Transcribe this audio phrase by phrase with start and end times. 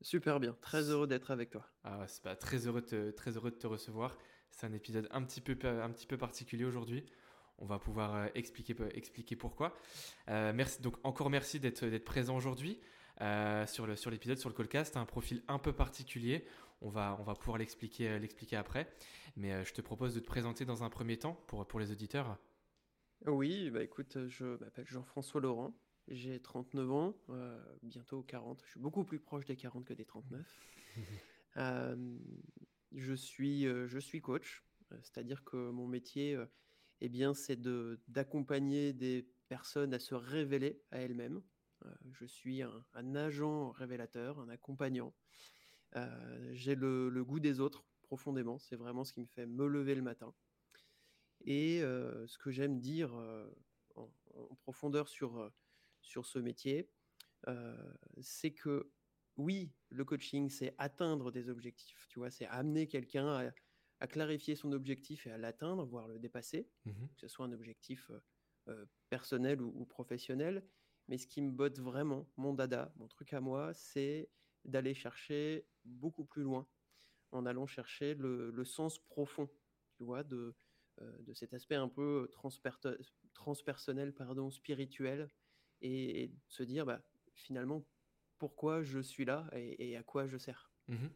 [0.00, 1.66] Super bien, très heureux d'être avec toi.
[1.82, 4.16] Ah, c'est pas très heureux, de te, très heureux de te recevoir.
[4.50, 7.04] C'est un épisode un petit peu, un petit peu particulier aujourd'hui.
[7.58, 9.76] On va pouvoir euh, expliquer, expliquer pourquoi.
[10.28, 12.80] Euh, merci, donc encore merci d'être présent aujourd'hui
[13.20, 14.96] euh, sur l'épisode, sur le callcast.
[14.96, 16.46] Un profil un peu particulier.
[16.80, 18.88] On va, on va pouvoir l'expliquer l'expliquer après.
[19.36, 22.38] Mais je te propose de te présenter dans un premier temps pour, pour les auditeurs.
[23.26, 25.74] Oui, bah écoute, je m'appelle Jean-François Laurent.
[26.10, 28.62] J'ai 39 ans, euh, bientôt 40.
[28.64, 30.46] Je suis beaucoup plus proche des 40 que des 39.
[31.56, 31.96] Euh,
[32.92, 36.38] je, suis, euh, je suis coach, c'est-à-dire que mon métier,
[37.00, 37.58] eh bien, c'est
[38.06, 41.42] d'accompagner des personnes à se révéler à elles-mêmes.
[42.12, 45.12] je suis un, agent révélateur, un accompagnant.
[46.52, 48.60] J'ai le, goût des autres profondément.
[48.60, 50.32] C'est vraiment ce qui me fait me lever le matin.
[51.44, 53.14] Et ce que j'aime dire
[53.96, 55.50] en, en, profondeur sur
[56.08, 56.90] sur ce métier,
[58.20, 58.90] c'est que
[59.36, 63.52] oui, le coaching, c'est atteindre des objectifs, tu vois, c'est amener quelqu'un
[64.00, 67.52] à, clarifier son objectif et à l'atteindre, voire le dépasser, mmh que ce soit un
[67.52, 68.10] objectif
[69.08, 70.64] personnel ou, professionnel.
[71.08, 74.28] Mais ce qui me botte vraiment, mon dada, mon truc à moi, c'est
[74.64, 76.66] d'aller chercher beaucoup plus loin,
[77.32, 79.48] en allant chercher le, sens profond,
[79.94, 80.54] tu vois, de,
[81.20, 82.30] de cet aspect un peu
[83.34, 85.28] transpersonnel, pardon, spirituel,
[85.82, 87.00] et, se dire bah,
[87.34, 87.84] finalement
[88.38, 90.70] pourquoi je suis là et, à quoi je sers.
[90.88, 91.06] Mmh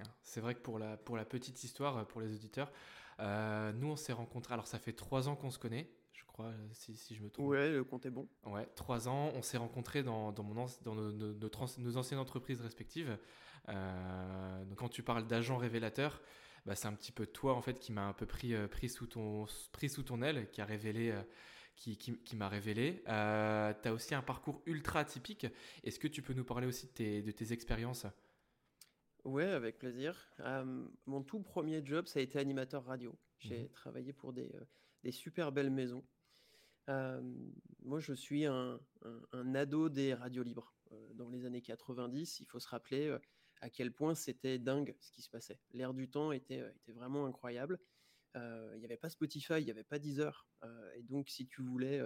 [0.00, 2.72] ah, c'est vrai que pour la, pour la petite histoire, pour les auditeurs,
[3.20, 6.52] euh, nous on s'est rencontrés, alors ça fait trois ans qu'on se connaît, je crois,
[6.72, 7.46] si, si je me trompe.
[7.46, 8.28] Ouais, le compte est bon.
[8.44, 13.16] Ouais, trois ans, on s'est rencontrés dans, dans, mon, dans nos, nos, anciennes entreprises respectives.
[13.68, 16.20] Euh, donc quand tu parles d'agent révélateur,
[16.66, 18.88] bah, c'est un petit peu toi en fait qui m'a un peu pris, euh, pris,
[18.88, 21.14] sous ton, pris sous ton aile, qui a révélé
[21.76, 23.02] qui, qui, m'a révélé.
[23.08, 25.46] Euh, tu as aussi un parcours ultra atypique.
[25.82, 28.06] Est-ce que tu peux nous parler aussi de tes, de tes expériences?
[29.24, 30.16] Ouais, avec plaisir.
[30.40, 33.16] Euh, mon tout premier job, ça a été animateur radio.
[33.38, 33.68] J'ai mhm.
[33.70, 34.64] travaillé pour des, euh,
[35.02, 36.04] des, super belles maisons.
[36.88, 38.80] moi, je suis un,
[39.32, 40.74] un, ado des radios libres.
[41.14, 43.16] dans les années 90, il faut se rappeler
[43.60, 45.58] à quel point c'était dingue ce qui se passait.
[45.72, 47.78] L'air du temps était, était vraiment incroyable
[48.34, 50.46] il n'y avait pas Spotify, il n'y avait pas Deezer.
[50.96, 52.02] et donc, si tu voulais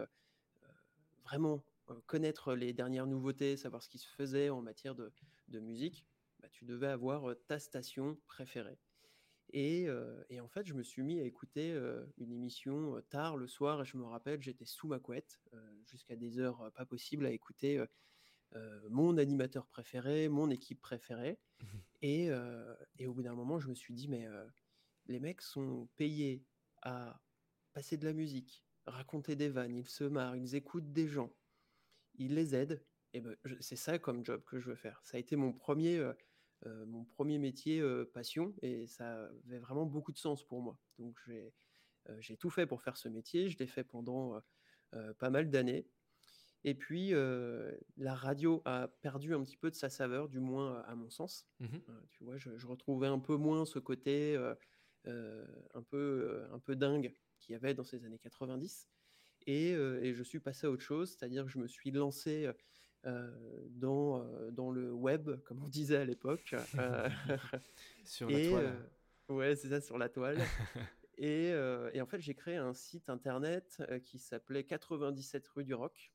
[1.22, 1.64] vraiment
[2.06, 5.12] connaître les dernières nouveautés, savoir ce qui se faisait en matière de,
[5.60, 6.04] musique,
[6.40, 8.78] bah, tu devais avoir ta station préférée.
[9.52, 9.88] Et,
[10.40, 11.72] en fait, je me suis mis à écouter
[12.18, 15.40] une émission tard le soir, et je me rappelle, j'étais sous ma couette
[15.86, 17.82] jusqu'à des heures pas possibles à écouter
[18.90, 21.38] mon animateur préféré, mon équipe préférée.
[21.60, 21.66] Mmh
[22.00, 22.30] et,
[22.98, 24.28] et, au bout d'un moment, je me suis dit, mais
[25.08, 26.44] les mecs sont payés
[26.82, 27.20] à
[27.72, 31.32] passer de la musique, raconter des vannes, ils se marrent, ils écoutent des gens,
[32.14, 32.84] ils les aident.
[33.14, 35.00] Et ben, c'est ça comme job que je veux faire.
[35.02, 36.12] Ça a été mon premier, euh,
[36.66, 40.78] euh, mon premier métier euh, passion et ça avait vraiment beaucoup de sens pour moi.
[40.98, 41.18] Donc
[42.18, 43.48] j'ai tout fait pour faire ce métier.
[43.48, 44.40] Je l'ai fait pendant
[45.18, 45.86] pas mal d'années.
[46.64, 47.12] Et puis,
[47.96, 51.46] la radio a perdu un petit peu de sa saveur, du moins à mon sens.
[51.60, 51.66] Mmh
[52.10, 54.36] tu vois, je, je, retrouvais un peu moins ce côté
[55.06, 58.88] un, peu, euh, un peu dingue qu'il y avait dans ces années 90.
[59.46, 62.50] Et, euh, et, je suis passé à autre chose, c'est-à-dire que je me suis lancé
[63.70, 66.54] dans, dans le web, comme on disait à l'époque.
[68.04, 68.90] sur la toile.
[69.28, 70.38] ouais, c'est ça, sur la toile.
[71.18, 76.12] et, et, en fait, j'ai créé un site internet qui s'appelait 97 rue du Rock.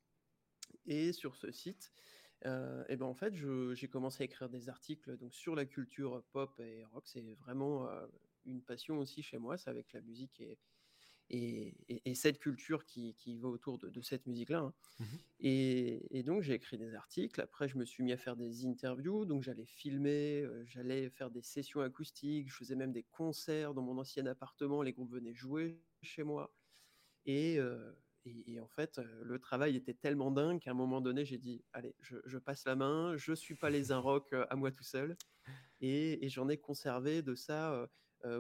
[0.86, 1.94] Et sur ce site,
[2.46, 3.34] et ben en fait,
[3.74, 7.04] j'ai commencé à écrire des articles donc sur la culture pop et rock.
[7.08, 7.88] C'est vraiment
[8.46, 10.58] une passion aussi chez moi, c'est avec la musique et,
[11.30, 14.60] et, cette culture qui, va autour de, cette musique-là.
[14.60, 14.74] Hein.
[15.00, 15.06] Mmh
[15.46, 17.42] et, donc, j'ai écrit des articles.
[17.42, 19.26] Après, je me suis mis à faire des interviews.
[19.26, 22.50] Donc, j'allais filmer, euh, j'allais faire des sessions acoustiques.
[22.50, 24.82] Je faisais même des concerts dans mon ancien appartement.
[24.82, 26.54] Les groupes venaient jouer chez moi.
[27.26, 27.92] Et, euh,
[28.62, 31.96] en fait, euh, le travail était tellement dingue qu'à un moment donné, j'ai dit Allez,
[32.00, 33.18] je, passe la main.
[33.18, 35.18] Je ne suis pas les un rock à moi tout seul.
[35.82, 37.90] Et, j'en ai conservé de ça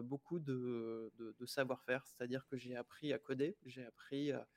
[0.03, 1.11] beaucoup de,
[1.45, 4.47] savoir-faire, c'est-à-dire que j'ai appris à coder, j'ai appris à,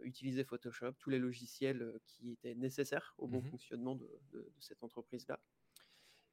[0.00, 5.38] utiliser Photoshop, tous les logiciels qui étaient nécessaires au bon mmh fonctionnement de, cette entreprise-là.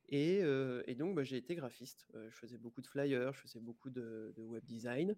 [0.07, 0.41] Et,
[0.95, 2.07] donc, bah, j'ai été graphiste.
[2.13, 5.17] je faisais beaucoup de flyers, je faisais beaucoup de, web design.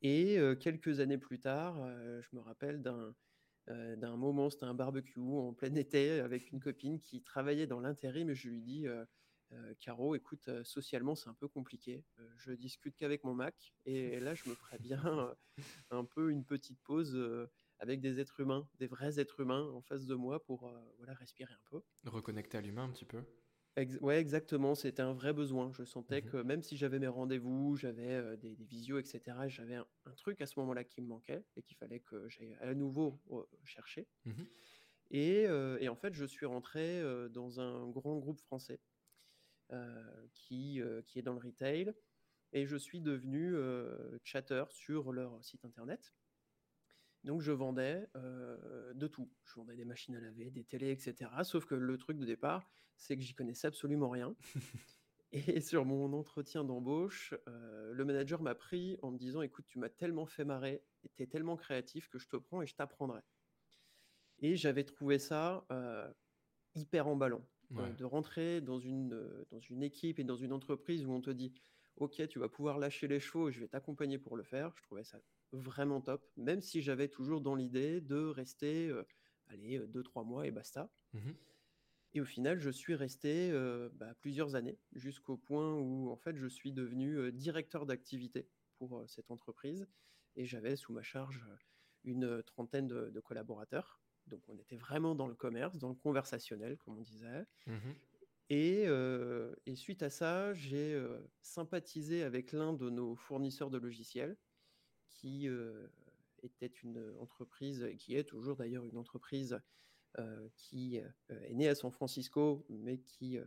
[0.00, 1.76] Et quelques années plus tard,
[2.22, 3.14] je me rappelle d'un
[3.68, 8.30] d'un moment, c'était un barbecue en plein été avec une copine qui travaillait dans l'intérim
[8.30, 8.86] et je lui dis
[9.54, 12.04] euh, Caro, écoute, euh, socialement, c'est un peu compliqué.
[12.18, 15.34] Euh, je discute qu'avec mon Mac et là, je me ferais bien
[15.90, 17.18] un peu une petite pause
[17.78, 21.52] avec des êtres humains, des vrais êtres humains en face de moi pour voilà, respirer
[21.52, 21.82] un peu.
[22.04, 23.22] Reconnecter à l'humain un petit peu.
[24.00, 24.74] ouais, exactement.
[24.74, 25.72] C'était un vrai besoin.
[25.72, 29.86] Je sentais mmh que même si j'avais mes rendez-vous, j'avais des, visios, etc., j'avais un,
[30.16, 33.20] truc à ce moment-là qui me manquait et qu'il fallait que j'aille à nouveau
[33.64, 34.06] chercher.
[34.24, 34.42] Mmh
[35.14, 38.91] et, et, en fait, je suis rentré dans un grand groupe français euh,
[40.34, 41.92] qui, euh, qui est dans le retail.
[42.52, 46.12] Et je suis devenu euh, chatter sur leur site internet.
[47.24, 49.30] Donc je vendais de tout.
[49.44, 51.30] Je vendais des machines à laver, des télés, etc.
[51.44, 54.34] Sauf que le truc de départ, c'est que j'y connaissais absolument rien.
[55.32, 59.88] Et sur mon entretien d'embauche, le manager m'a pris en me disant Écoute, tu m'as
[59.88, 60.82] tellement fait marrer,
[61.14, 63.20] tu es tellement créatif que je te prends et je t'apprendrai.
[64.40, 65.64] Et j'avais trouvé ça
[66.74, 71.12] hyper emballant de rentrer dans une, euh, dans une équipe et dans une entreprise où
[71.12, 71.52] on te dit
[71.96, 74.72] Ok, tu vas pouvoir lâcher les chevaux, je vais t'accompagner pour le faire.
[74.76, 75.20] Je trouvais ça
[75.52, 79.06] vraiment top, même si j'avais toujours dans l'idée de rester, euh,
[79.48, 80.90] allez, euh, deux, trois mois et basta.
[81.12, 81.32] Mmh
[82.14, 83.50] et au final, je suis resté
[83.94, 89.30] bah, plusieurs années, jusqu'au point où en fait, je suis devenu directeur d'activité pour cette
[89.30, 89.88] entreprise.
[90.36, 91.42] Et j'avais sous ma charge
[92.04, 94.01] une trentaine de collaborateurs.
[94.26, 97.46] Donc on était vraiment dans le commerce, dans le conversationnel, comme on disait.
[97.66, 97.92] Mmh
[98.52, 104.36] euh, et, suite à ça, j'ai euh, sympathisé avec l'un de nos fournisseurs de logiciels,
[105.08, 105.86] qui euh,
[106.42, 109.60] était une entreprise, qui est toujours d'ailleurs une entreprise
[110.56, 113.38] qui est née à San Francisco, mais qui,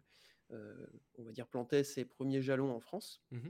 [0.50, 3.22] on va dire, plantait ses premiers jalons en France.
[3.30, 3.50] Mmh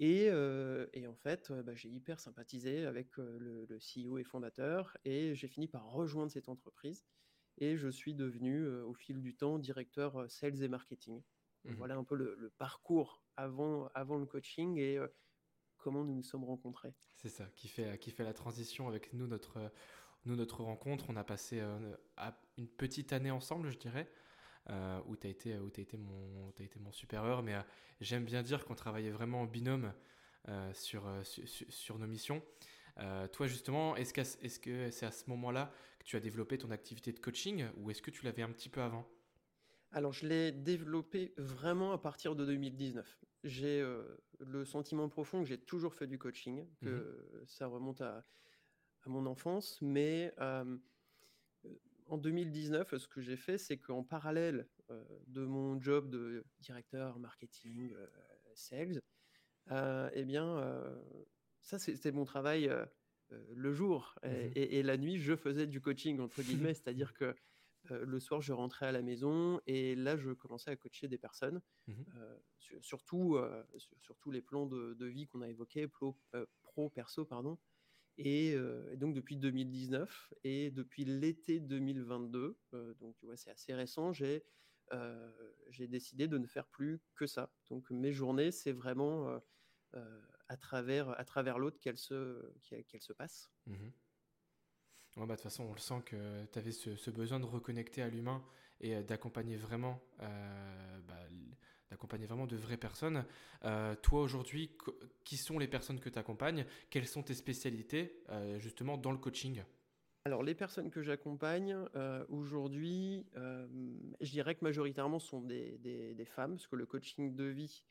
[0.00, 5.68] et, en fait, bah, j'ai hyper sympathisé avec le, CEO et fondateur et j'ai fini
[5.68, 7.04] par rejoindre cette entreprise
[7.58, 11.22] et je suis devenu au fil du temps directeur sales et marketing.
[11.64, 14.98] Mmh Voilà un peu le, parcours avant, avant le coaching et
[15.76, 16.94] comment nous nous sommes rencontrés.
[17.16, 19.70] C'est ça, qui fait, qui fait la transition avec nous, notre,
[20.24, 21.06] nous, notre rencontre.
[21.10, 21.62] On a passé
[22.56, 24.10] une petite année ensemble, je dirais.
[24.70, 27.42] Euh, où tu as, été, où as, été mon, as été mon supérieur.
[27.42, 27.62] Mais euh,
[28.00, 29.92] j'aime bien dire qu'on travaillait vraiment en binôme
[30.48, 32.42] euh, sur, sur, sur, nos missions.
[33.32, 37.12] toi, justement, est-ce que c'est -ce à ce moment-là que tu as développé ton activité
[37.12, 39.08] de coaching ou est-ce que tu l'avais un petit peu avant?
[39.92, 43.18] Alors, je l'ai développé vraiment à partir de 2019.
[43.42, 43.82] J'ai
[44.38, 48.24] le sentiment profond que j'ai toujours fait du coaching, que mmh ça remonte à,
[49.04, 50.32] à, mon enfance, mais
[52.10, 57.18] en 2019, ce que j'ai fait, c'est qu'en parallèle euh, de mon job de directeur
[57.18, 58.06] marketing, euh,
[58.54, 59.00] sales,
[59.70, 60.60] euh, eh bien,
[61.60, 62.70] ça, c'était mon travail
[63.30, 64.16] le jour.
[64.24, 67.34] Mmh et, la nuit, je faisais du coaching, entre guillemets, c'est-à-dire que
[67.88, 71.60] le soir, je rentrais à la maison et là, je commençais à coacher des personnes,
[71.86, 71.94] mmh
[72.80, 73.38] surtout,
[73.76, 76.18] sur, tous les plans de, vie qu'on a évoqués, pro,
[76.62, 77.56] pro, perso, pardon.
[78.22, 78.56] Et,
[78.96, 82.58] donc depuis 2019 et depuis l'été 2022,
[83.00, 84.44] donc tu vois, c'est assez récent, j'ai
[85.70, 87.50] j'ai décidé de ne faire plus que ça.
[87.70, 89.40] Donc mes journées, c'est vraiment
[90.48, 93.50] à travers, l'autre qu'elles se, passent.
[93.66, 93.74] Mmh
[95.16, 98.00] bah, de toute façon, on le sent que tu avais ce, ce, besoin de reconnecter
[98.00, 98.44] à l'humain
[98.80, 101.28] et d'accompagner vraiment bah,
[102.10, 103.24] d'accompagner vraiment de vraies personnes.
[103.64, 104.76] Euh, toi aujourd'hui,
[105.24, 109.18] qui sont les personnes que tu accompagnes Quelles sont tes spécialités euh, justement dans le
[109.18, 109.62] coaching?
[110.24, 116.56] Alors, les personnes que j'accompagne euh, aujourd'hui, je dirais que majoritairement sont des, des, femmes,
[116.56, 117.84] parce que le coaching de vie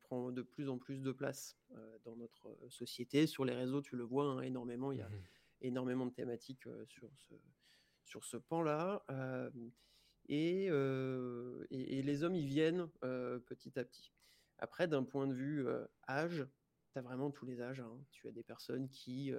[0.00, 1.56] prend de plus en plus de place
[2.04, 3.26] dans notre société.
[3.26, 5.22] Sur les réseaux, tu le vois hein, énormément, il y a mmh
[5.60, 7.34] énormément de thématiques sur ce,
[8.04, 9.02] sur ce pan-là.
[10.28, 10.66] Et,
[11.70, 12.88] et, les hommes, ils viennent
[13.46, 14.12] petit à petit.
[14.58, 15.66] Après, d'un point de vue
[16.08, 16.46] âge,
[16.92, 17.80] tu as vraiment tous les âges.
[17.80, 17.98] Hein.
[18.10, 19.32] Tu as des personnes qui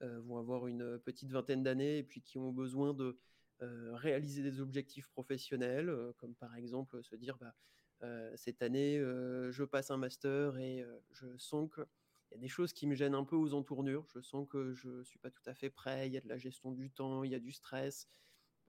[0.00, 3.16] vont avoir une petite vingtaine d'années et puis qui ont besoin de
[3.60, 7.54] réaliser des objectifs professionnels, comme par exemple se dire bah,
[8.36, 11.86] cette année, je passe un master et je sens qu'il
[12.32, 14.06] y a des choses qui me gênent un peu aux entournures.
[14.14, 16.08] Je sens que je ne suis pas tout à fait prêt.
[16.08, 18.08] Il y a de la gestion du temps, il y a du stress.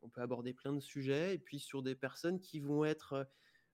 [0.08, 1.36] On peut aborder plein de sujets.
[1.36, 3.30] Et puis sur des personnes qui vont être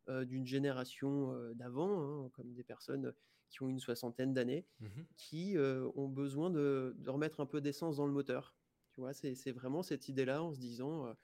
[0.10, 3.14] d'une génération d'avant, hein, comme des personnes
[3.50, 5.56] qui ont une soixantaine d'années, mmh qui
[5.96, 8.56] ont besoin de, de, remettre un peu d'essence dans le moteur.
[8.92, 11.16] Tu vois, c'est vraiment cette idée-là en se disant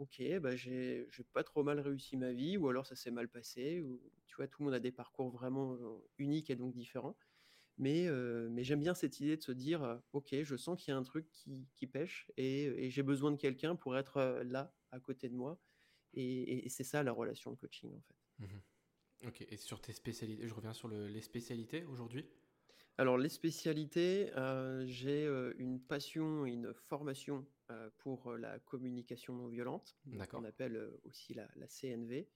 [0.00, 3.80] ok, bah j'ai pas trop mal réussi ma vie, ou alors ça s'est mal passé,
[3.82, 5.76] ou tu vois, tout le monde a des parcours vraiment
[6.18, 7.16] uniques et donc différents.
[7.78, 8.08] Mais,
[8.50, 11.02] mais j'aime bien cette idée de se dire, ok, je sens qu'il y a un
[11.02, 15.34] truc qui, qui pêche et, j'ai besoin de quelqu'un pour être là, à côté de
[15.34, 15.58] moi.
[16.12, 18.16] Et, c'est ça la relation de coaching en fait.
[18.38, 18.58] Mmh
[19.26, 22.26] ok, et sur tes spécialités, je reviens sur les spécialités aujourd'hui
[23.00, 24.30] alors, les spécialités,
[24.84, 25.24] j'ai
[25.56, 27.46] une passion une formation
[27.96, 29.96] pour la communication non violente,
[30.28, 32.28] qu'on appelle aussi la, CNV,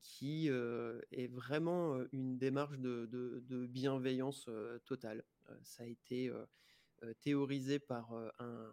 [0.00, 4.48] qui est vraiment une démarche de, bienveillance
[4.84, 5.24] totale.
[5.62, 6.30] ça a été
[7.20, 8.70] théorisé par un,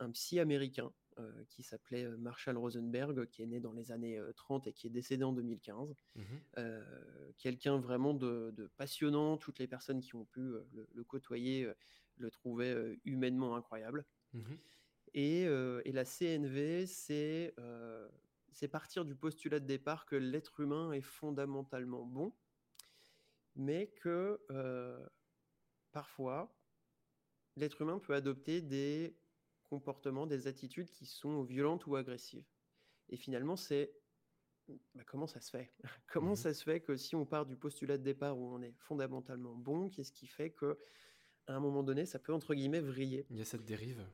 [0.00, 4.20] un psy américain euh, qui s'appelait euh, Marshall Rosenberg, qui est né dans les années
[4.36, 5.94] 30 euh, et qui est décédé en 2015.
[6.16, 6.22] Mmh
[7.38, 9.38] quelqu'un vraiment de, passionnant.
[9.38, 11.66] Toutes les personnes qui ont pu le, côtoyer
[12.16, 14.04] le trouvaient humainement incroyable.
[14.34, 14.54] Mmh
[15.14, 17.54] et, la CNV, c'est
[18.70, 22.32] partir du postulat de départ que l'être humain est fondamentalement bon,
[23.56, 24.40] mais que
[25.92, 26.54] parfois,
[27.56, 29.16] l'être humain peut adopter des
[29.64, 32.46] comportements, des attitudes qui sont violentes ou agressives.
[33.08, 33.92] Et finalement, c'est
[34.94, 35.72] bah, comment ça se fait?
[36.12, 38.62] Comment mmh ça se fait que si on part du postulat de départ où on
[38.62, 40.78] est fondamentalement bon, qu'est-ce qui fait que
[41.46, 43.26] à un moment donné, ça peut entre guillemets vriller?
[43.30, 44.06] Il y a cette dérive.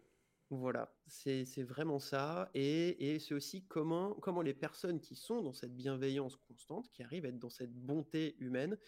[0.51, 2.51] Voilà, c'est vraiment ça.
[2.55, 7.03] Et, et c'est aussi comment, comment les personnes qui sont dans cette bienveillance constante, qui
[7.03, 8.79] arrivent à être dans cette bonté humaine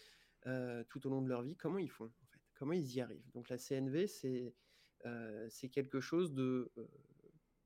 [0.47, 2.41] euh, tout au long de leur vie, comment ils font en fait?
[2.55, 3.29] Comment ils y arrivent?
[3.35, 4.55] Donc la CNV, c'est
[5.49, 6.73] c'est quelque chose de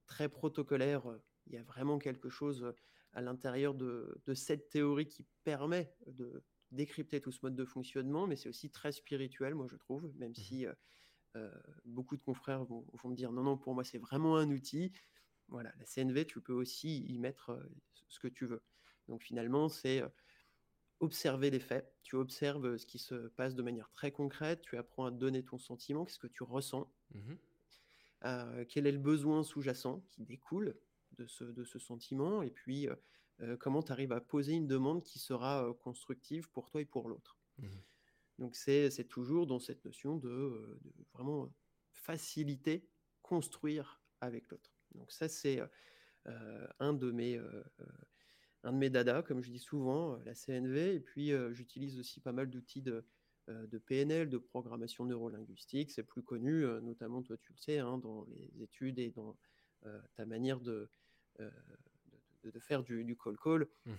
[0.06, 1.02] très protocolaire.
[1.46, 2.74] Il y a vraiment quelque chose
[3.12, 8.36] à l'intérieur de, cette théorie qui permet de décrypter tout ce mode de fonctionnement, mais
[8.36, 10.66] c'est aussi très spirituel, moi je trouve, même mmh si
[11.84, 14.92] beaucoup de confrères vont, me dire non, non, pour moi c'est vraiment un outil.
[15.48, 17.58] Voilà, la CNV, tu peux aussi y mettre
[18.08, 18.62] ce que tu veux.
[19.08, 20.02] Donc finalement, c'est
[21.00, 25.06] observer les faits, tu observes ce qui se passe de manière très concrète, tu apprends
[25.06, 27.34] à donner ton sentiment, qu'est-ce que tu ressens, mmh
[28.68, 30.78] quel est le besoin sous-jacent qui découle
[31.18, 32.88] de ce, de ce sentiment, et puis
[33.58, 37.36] comment tu arrives à poser une demande qui sera constructive pour toi et pour l'autre?
[37.58, 37.66] Mmh
[38.42, 40.78] Donc c'est toujours dans cette notion de,
[41.14, 41.50] vraiment
[41.92, 42.86] faciliter,
[43.22, 44.74] construire avec l'autre.
[44.94, 45.60] Donc ça c'est
[46.78, 47.40] un de mes
[48.64, 50.94] un de mes dadas, comme je dis souvent, euh, la CNV.
[50.94, 53.04] Et puis, euh, j'utilise aussi pas mal d'outils de,
[53.48, 55.90] euh, de, PNL, de programmation neurolinguistique.
[55.90, 59.36] C'est plus connu, notamment, toi, tu le sais, hein, dans les études et dans
[60.14, 60.88] ta manière de,
[62.44, 63.68] de, faire du, du call call.
[63.86, 63.92] Mmh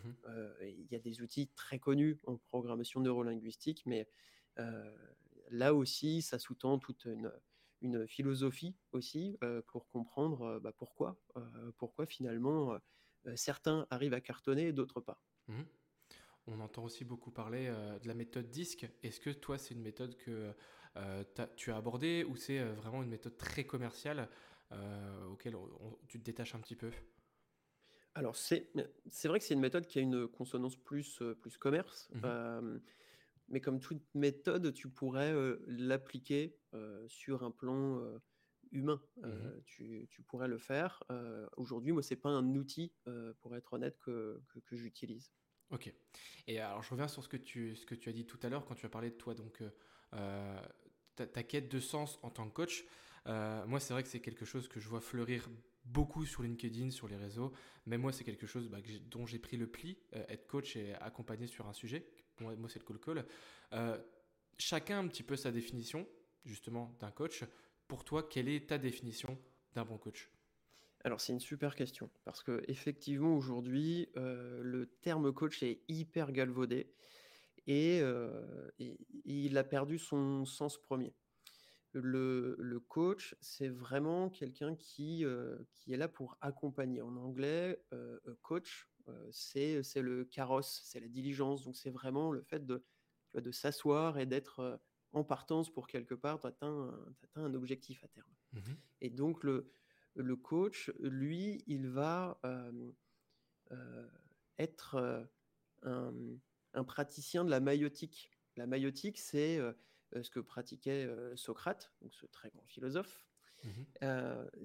[0.61, 4.07] il y a des outils très connus en programmation neurolinguistique, mais
[5.49, 7.31] là aussi, ça sous-tend toute une,
[7.81, 11.17] une, philosophie aussi pour comprendre bah, pourquoi,
[11.77, 12.79] pourquoi finalement
[13.27, 15.19] euh, certains arrivent à cartonner et d'autres pas.
[15.47, 15.65] Mhm.
[16.47, 18.85] On entend aussi beaucoup parler euh, de la méthode DISC.
[19.01, 20.53] Est-ce que toi, c'est une méthode que
[20.97, 21.23] euh,
[21.55, 24.29] tu as abordée ou c'est vraiment une méthode très commerciale
[25.29, 25.55] auquel
[26.07, 26.89] tu te détaches un petit peu?
[28.15, 28.71] Alors, c'est
[29.25, 32.09] vrai que c'est une méthode qui a une consonance plus, plus commerce.
[32.13, 32.81] Mhm.
[33.49, 35.33] mais comme toute méthode, tu pourrais
[35.67, 36.55] l'appliquer
[37.07, 38.01] sur un plan
[38.71, 39.01] humain.
[39.17, 41.03] Mmh tu, pourrais le faire.
[41.57, 42.93] Aujourd'hui, moi, c'est pas un outil,
[43.41, 44.41] pour être honnête, que,
[44.71, 45.31] j'utilise.
[45.71, 45.91] Ok.
[46.45, 48.49] Et alors, je reviens sur ce que tu, ce que tu as dit tout à
[48.49, 49.63] l'heure quand tu as parlé de toi, donc
[51.15, 52.85] ta, quête de sens en tant que coach.
[53.25, 55.49] moi, c'est vrai que c'est quelque chose que je vois fleurir
[55.85, 57.51] beaucoup sur LinkedIn, sur les réseaux.
[57.85, 58.77] Mais moi, c'est quelque chose bah,
[59.11, 62.05] dont j'ai pris le pli, être coach et accompagner sur un sujet.
[62.39, 63.97] Moi, moi c'est le call call.
[64.57, 66.07] chacun a un petit peu sa définition,
[66.45, 67.43] justement, d'un coach
[67.87, 69.37] pour toi, quelle est ta définition
[69.75, 70.31] d'un bon coach?
[71.03, 76.31] Alors c'est une super question parce que effectivement aujourd'hui euh, le terme coach est hyper
[76.31, 76.93] galvaudé
[77.69, 81.13] euh, et, il a perdu son sens premier.
[81.93, 87.01] Le, coach c'est vraiment quelqu'un qui, euh, qui est là pour accompagner.
[87.01, 87.83] En anglais,
[88.41, 88.89] coach
[89.31, 92.83] c'est le carrosse, c'est la diligence, donc c'est vraiment le fait de
[93.33, 94.79] de s'asseoir et d'être
[95.11, 96.91] en partance pour quelque part, tu atteins,
[97.35, 98.31] un objectif à terme.
[98.53, 99.71] Mmh et donc, le,
[100.15, 102.39] le coach, lui, il va
[104.57, 105.27] être
[105.81, 106.13] un,
[106.73, 108.31] un, praticien de la maïotique.
[108.55, 109.59] La maïotique, c'est
[110.21, 113.25] ce que pratiquait Socrate, donc ce très grand philosophe.
[113.63, 113.69] Mmh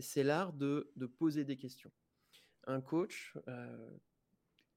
[0.00, 1.92] c'est l'art de, de, poser des questions.
[2.66, 3.34] Un coach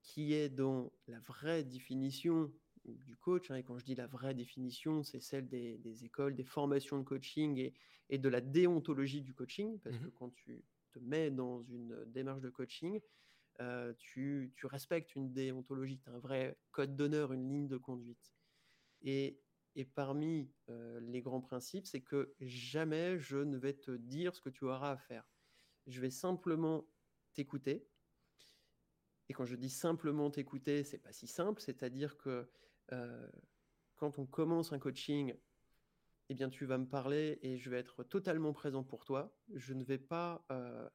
[0.03, 2.51] qui est dans la vraie définition
[2.85, 6.43] du coach, hein, et quand je dis la vraie définition, c'est celle des, écoles, des
[6.43, 7.73] formations de coaching et,
[8.09, 12.05] et, de la déontologie du coaching, parce mmh que quand tu te mets dans une
[12.07, 12.99] démarche de coaching,
[13.59, 17.77] euh, tu, tu, respectes une déontologie, tu as un vrai code d'honneur, une ligne de
[17.77, 18.33] conduite.
[19.03, 19.39] Et,
[19.75, 24.41] et parmi euh, les grands principes, c'est que jamais je ne vais te dire ce
[24.41, 25.25] que tu auras à faire.
[25.87, 26.85] Je vais simplement
[27.33, 27.87] t'écouter.
[29.29, 32.49] Et quand je dis simplement t'écouter, c'est pas si simple, c'est-à-dire que
[32.91, 33.29] euh,
[33.95, 35.35] quand on commence un coaching,
[36.29, 39.35] eh bien, tu vas me parler et je vais être totalement présent pour toi.
[39.53, 40.89] Je ne vais pas euh,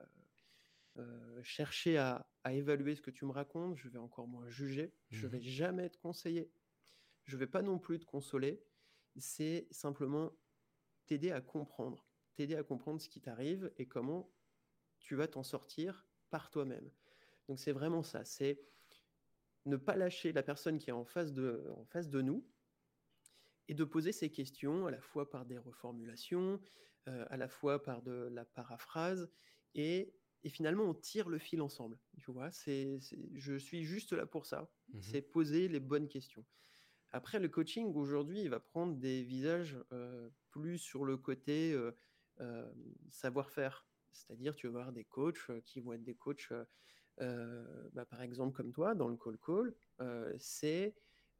[0.98, 3.76] euh, chercher à, évaluer ce que tu me racontes.
[3.76, 4.94] Je vais encore moins juger.
[5.10, 6.50] Je ne vais mmh jamais te conseiller.
[7.26, 8.62] Je ne vais pas non plus te consoler.
[9.18, 10.32] C'est simplement
[11.06, 12.06] t'aider à comprendre.
[12.34, 14.32] T'aider à comprendre ce qui t'arrive et comment
[14.98, 16.90] tu vas t'en sortir par toi-même.
[17.48, 18.24] Donc, c'est vraiment ça.
[18.24, 18.60] C'est
[19.66, 22.44] ne pas lâcher la personne qui est en face de, en face de nous
[23.68, 26.60] et de poser ces questions à la fois par des reformulations,
[27.08, 29.28] euh, à la fois par de la paraphrase
[29.74, 30.14] et,
[30.44, 31.98] et, finalement on tire le fil ensemble.
[32.18, 32.98] Tu vois, c'est,
[33.34, 36.44] je suis juste là pour ça, mmh c'est poser les bonnes questions.
[37.16, 41.72] Après, le coaching aujourd'hui, il va prendre des visages euh, plus sur le côté
[42.40, 42.72] euh,
[43.10, 43.86] savoir-faire.
[44.12, 46.52] C'est-à-dire, tu vas avoir des coachs qui vont être des coachs
[47.22, 50.94] euh, bah, par exemple comme toi, dans le call call, euh, c'est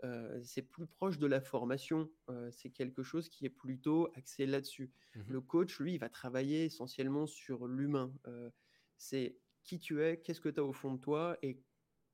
[0.04, 2.11] euh, c'est plus proche de la formation.
[2.50, 4.90] c'est quelque chose qui est plutôt axé là-dessus.
[5.14, 8.12] Mmh le coach, lui, il va travailler essentiellement sur l'humain.
[8.99, 11.61] c'est qui tu es, qu'est-ce que tu as au fond de toi et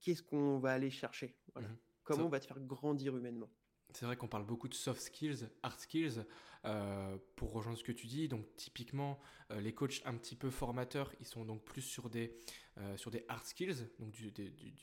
[0.01, 1.37] qu'est-ce qu'on va aller chercher.
[1.55, 1.69] Voilà.
[1.69, 3.49] Mmh Comment on va te faire grandir humainement.
[3.95, 6.25] C'est vrai qu'on parle beaucoup de soft skills, hard skills,
[6.65, 8.29] euh, pour rejoindre ce que tu dis.
[8.29, 12.35] Donc typiquement, euh, les coachs un petit peu formateurs, ils sont donc plus sur des,
[12.79, 14.33] euh, sur des hard skills, donc du,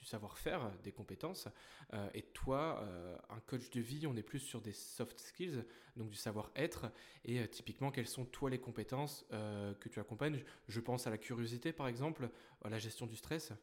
[0.04, 1.48] savoir-faire, des compétences.
[2.14, 2.88] et toi,
[3.30, 5.64] un coach de vie, on est plus sur des soft skills,
[5.96, 6.92] donc du savoir-être.
[7.26, 10.44] Et typiquement, quelles sont toi les compétences que tu accompagnes?
[10.68, 12.30] Je pense à la curiosité, par exemple,
[12.64, 13.54] à la gestion du stress.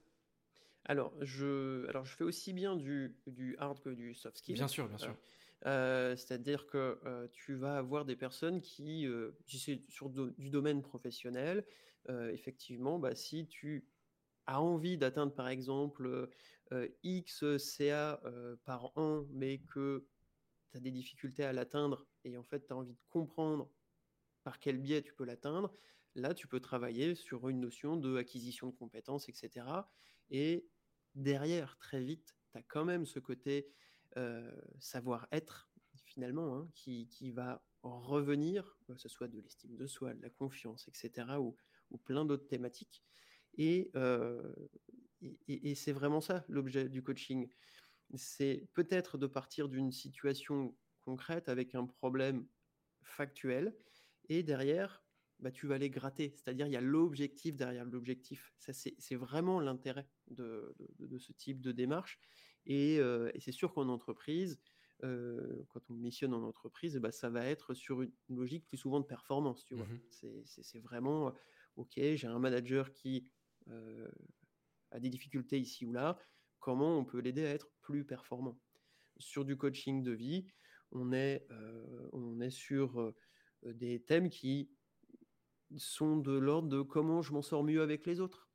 [0.86, 4.54] Alors je, alors, je fais aussi bien du, du hard que du soft skill.
[4.54, 5.16] Bien sûr, bien sûr.
[5.64, 10.50] Euh, c'est-à-dire que euh, tu vas avoir des personnes qui, euh, si c'est sur du
[10.50, 11.64] domaine professionnel,
[12.30, 13.84] effectivement, bah, si tu
[14.46, 16.30] as envie d'atteindre par exemple
[17.02, 18.22] X CA
[18.64, 20.06] par an, mais que
[20.70, 23.68] tu as des difficultés à l'atteindre et en fait tu as envie de comprendre
[24.44, 25.72] par quel biais tu peux l'atteindre,
[26.14, 29.66] là tu peux travailler sur une notion de acquisition de compétences, etc.
[30.30, 30.64] Et
[31.16, 33.68] derrière, très vite, tu as quand même ce côté
[34.16, 35.68] euh, savoir-être,
[36.04, 40.88] finalement, hein, qui, va revenir, que ce soit de l'estime de soi, de la confiance,
[40.88, 41.56] etc., ou,
[42.04, 43.02] plein d'autres thématiques.
[43.58, 44.52] Euh,
[45.22, 47.48] et, et, c'est vraiment ça l'objet du coaching.
[48.14, 52.46] C'est peut-être de partir d'une situation concrète avec un problème
[53.02, 53.74] factuel,
[54.28, 55.05] et derrière,
[55.40, 56.32] bah, tu vas aller gratter.
[56.36, 58.52] C'est-à-dire, il y a l'objectif derrière l'objectif.
[58.58, 60.74] Ça, c'est vraiment l'intérêt de,
[61.18, 62.18] ce type de démarche.
[62.64, 64.58] Et, euh, c'est sûr qu'en entreprise,
[65.04, 69.00] euh, quand on missionne en entreprise, bah, ça va être sur une logique plus souvent
[69.00, 69.64] de performance.
[69.64, 71.34] Tu vois, mmh c'est vraiment,
[71.76, 73.28] ok, j'ai un manager qui
[73.68, 74.08] euh,
[74.90, 76.18] a des difficultés ici ou là.
[76.60, 78.58] Comment on peut l'aider à être plus performant?
[79.18, 80.46] Sur du coaching de vie,
[80.90, 81.46] on est,
[82.12, 83.14] on est sur
[83.62, 84.70] des thèmes qui
[85.76, 88.48] sont de l'ordre de comment je m'en sors mieux avec les autres.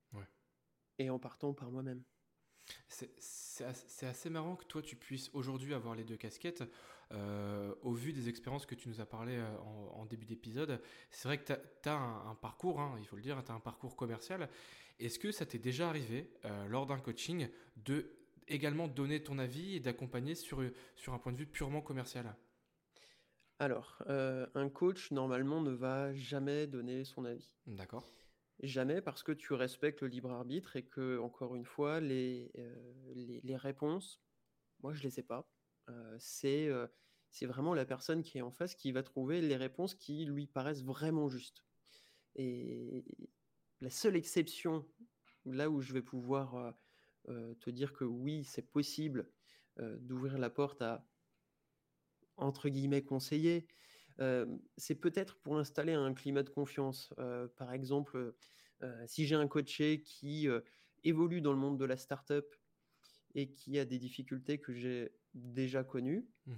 [0.99, 2.03] Et en partant par moi-même.
[2.87, 3.63] C'est
[4.05, 6.63] assez, marrant que toi tu puisses aujourd'hui avoir les deux casquettes.
[7.11, 9.57] Euh, au vu des expériences que tu nous as parlé euh,
[9.95, 11.51] en, début d'épisode, c'est vrai que
[11.83, 14.47] tu as, un, parcours, hein, il faut le dire, tu as un parcours commercial.
[14.99, 18.11] Est-ce que ça t'est déjà arrivé euh, lors d'un coaching de
[18.47, 20.63] également donner ton avis et d'accompagner sur,
[20.95, 22.33] sur un point de vue purement commercial?
[23.61, 27.55] Alors, euh, un coach, normalement, ne va jamais donner son avis.
[27.67, 28.11] D'accord.
[28.63, 33.39] Jamais parce que tu respectes le libre arbitre et que, encore une fois, les, euh,
[33.43, 34.19] les, réponses,
[34.81, 35.47] moi, je les ai pas.
[35.89, 36.71] Euh, c'est
[37.29, 40.47] c'est vraiment la personne qui est en face qui va trouver les réponses qui lui
[40.47, 41.63] paraissent vraiment justes.
[42.33, 43.05] Et
[43.79, 44.87] la seule exception,
[45.45, 46.73] là où je vais pouvoir
[47.27, 49.31] te dire que oui, c'est possible
[49.77, 51.07] d'ouvrir la porte à
[52.41, 53.67] entre guillemets conseiller,
[54.77, 57.13] c'est peut-être pour installer un climat de confiance.
[57.57, 58.35] par exemple,
[59.07, 60.47] si j'ai un coaché qui
[61.03, 62.45] évolue dans le monde de la startup
[63.33, 66.53] et qui a des difficultés que j'ai déjà connues, mmh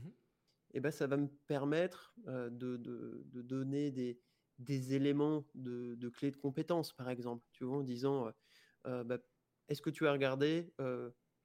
[0.76, 4.20] et ben, ça va me permettre de, donner des,
[4.60, 8.32] des éléments de, clés de compétences, par exemple, tu vois, en disant
[8.84, 9.20] bah,
[9.70, 10.74] est-ce que tu as regardé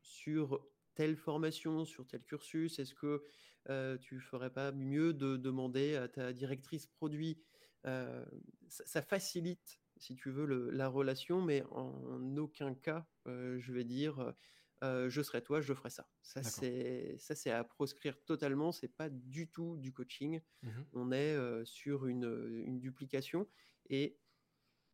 [0.01, 2.79] sur telle formation, sur tel cursus?
[2.79, 3.23] Est-ce que
[3.67, 7.39] tu ne ferais pas mieux de demander à ta directrice produit
[8.69, 14.35] ça, facilite, si tu veux, la relation, mais en aucun cas, je vais dire
[14.83, 16.09] je serai toi, je ferai ça.
[16.23, 18.73] Ça, c'est, ça, c'est à proscrire totalement.
[18.73, 20.41] C'est pas du tout du coaching.
[20.63, 23.49] Mmh On est sur une, une, duplication
[23.91, 24.19] et,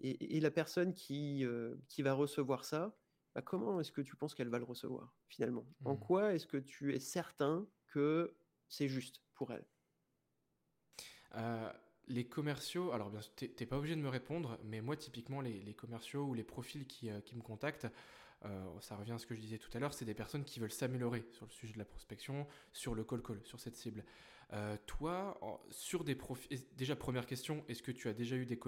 [0.00, 1.44] et, la personne qui,
[1.88, 2.96] qui va recevoir ça,
[3.35, 5.66] bah, comment est-ce que tu penses qu'elle va le recevoir finalement?
[5.85, 6.00] En mmh.
[6.00, 8.37] quoi est-ce que tu es certain que
[8.77, 9.67] c'est juste pour elle
[12.09, 15.75] les commerciaux, alors bien sûr, t'es pas obligé de me répondre, mais moi typiquement les,
[15.75, 17.89] commerciaux ou les profils qui, qui me contactent,
[18.45, 20.61] euh, ça revient à ce que je disais tout à l'heure, c'est des personnes qui
[20.61, 24.05] veulent s'améliorer sur le sujet de la prospection, sur le call-call, sur cette cible.
[24.53, 28.61] Euh, toi, sur des profils, déjà première question, est-ce que tu as déjà eu des,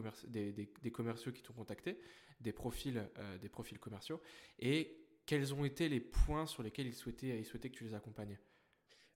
[0.53, 2.01] des, commerciaux qui t'ont contacté,
[2.41, 4.21] des profils, euh, des profils commerciaux,
[4.59, 7.95] et quels ont été les points sur lesquels ils souhaitaient, ils souhaitaient que tu les
[7.95, 8.39] accompagnes?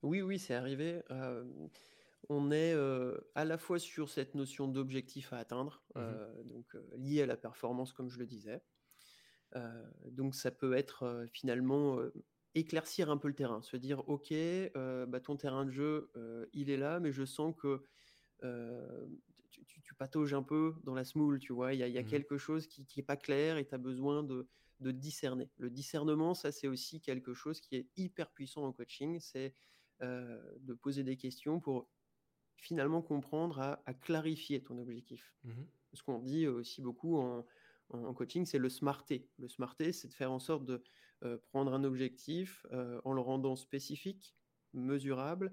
[0.03, 1.03] Oui, oui, c'est arrivé.
[2.29, 2.75] on est
[3.35, 6.01] à la fois sur cette notion d'objectif à atteindre, mmh
[6.45, 8.63] donc lié à la performance, comme je le disais,
[10.11, 11.99] donc ça peut être finalement
[12.55, 14.33] éclaircir un peu le terrain, se dire ok,
[14.75, 16.11] bah, ton terrain de jeu,
[16.53, 17.83] il est là, mais je sens que
[19.51, 22.39] tu, tu, patauges un peu dans la smoule, tu vois, il y a, mmh quelque
[22.39, 24.47] chose qui n'est pas clair et tu as besoin de,
[24.81, 25.51] discerner.
[25.59, 29.55] Le discernement, ça c'est aussi quelque chose qui est hyper puissant en coaching, c'est
[30.01, 31.89] de poser des questions pour
[32.57, 35.35] finalement comprendre à, clarifier ton objectif.
[35.45, 35.53] Mmh
[35.95, 37.47] Ce qu'on dit aussi beaucoup en,
[37.91, 39.29] en, coaching, c'est le smarter.
[39.39, 40.83] Le smarter, c'est de faire en sorte de
[41.25, 44.35] euh, prendre un objectif euh, en le rendant spécifique,
[44.73, 45.53] mesurable,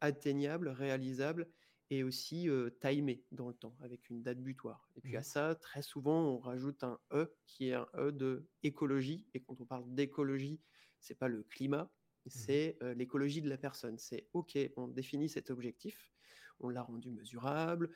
[0.00, 1.48] atteignable, réalisable
[1.88, 4.90] et aussi euh, timé dans le temps avec une date butoir.
[4.96, 5.24] Et puis à mmh.
[5.24, 9.26] ça, très souvent, on rajoute un E qui est un E de écologie.
[9.32, 10.60] Et quand on parle d'écologie,
[11.00, 11.90] c'est pas le climat,
[12.26, 12.30] mmh.
[12.30, 13.98] c'est l'écologie de la personne.
[13.98, 16.12] C'est OK, on définit cet objectif,
[16.60, 17.90] on l'a rendu mesurable.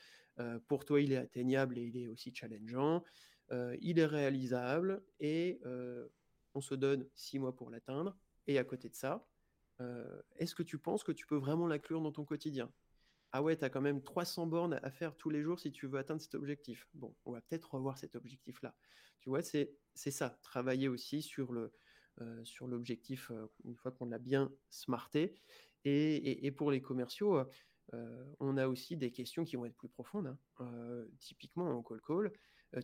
[0.69, 3.05] pour toi, il est atteignable et il est aussi challengeant.
[3.81, 5.61] Il est réalisable et
[6.55, 8.17] on se donne six mois pour l'atteindre.
[8.47, 9.27] Et à côté de ça,
[10.37, 12.73] est-ce que tu penses que tu peux vraiment l'inclure dans ton quotidien?
[13.33, 15.87] Ah ouais, tu as quand même 300 bornes à faire tous les jours si tu
[15.87, 16.89] veux atteindre cet objectif.
[16.95, 18.75] Bon, on va peut-être revoir cet objectif-là.
[19.21, 21.73] Tu vois, c'est ça, travailler aussi sur le,
[22.45, 23.31] sur l'objectif
[23.65, 25.35] une fois qu'on l'a bien smarté.
[25.85, 27.41] Et, pour les commerciaux,
[28.41, 30.37] on a aussi des questions qui vont être plus profondes.
[30.59, 31.05] Hein.
[31.19, 32.33] typiquement en call call,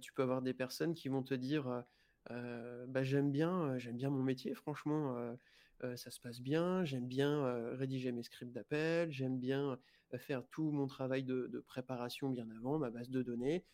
[0.01, 1.85] tu peux avoir des personnes qui vont te dire
[2.31, 5.37] bah, j'aime bien, j'aime bien mon métier, franchement,
[5.81, 9.79] ça se passe bien, j'aime bien rédiger mes scripts d'appel, j'aime bien
[10.19, 13.65] faire tout mon travail de, préparation bien avant, ma base de données.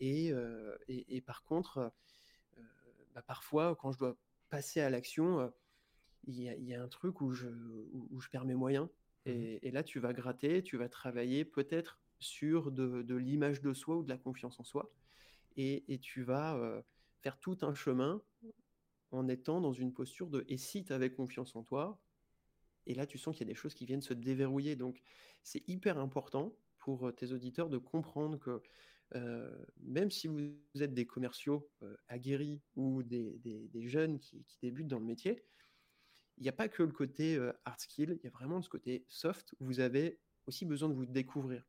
[0.00, 0.32] Et,
[0.88, 1.92] et, par contre,
[3.14, 4.16] bah, parfois, quand je dois
[4.48, 5.52] passer à l'action,
[6.26, 7.48] il y, a un truc où je,
[7.92, 8.86] où, je perds mes moyens.
[9.26, 9.30] Mmh
[9.62, 13.96] et, là, tu vas gratter, tu vas travailler peut-être sur de, de l'image de soi
[13.96, 14.90] ou de la confiance en soi.
[15.56, 16.82] Et, tu vas
[17.20, 18.22] faire tout un chemin
[19.10, 22.00] en étant dans une posture de et si tu avais confiance en toi?
[22.86, 24.76] Et là tu sens qu'il y a des choses qui viennent se déverrouiller.
[24.76, 25.02] Donc
[25.42, 28.62] c'est hyper important pour tes auditeurs de comprendre que
[29.14, 31.70] même si vous êtes des commerciaux
[32.08, 35.44] aguerris ou des, jeunes qui, débutent dans le métier,
[36.36, 39.04] il n'y a pas que le côté hard skill, il y a vraiment ce côté
[39.08, 41.66] soft où vous avez aussi besoin de vous découvrir.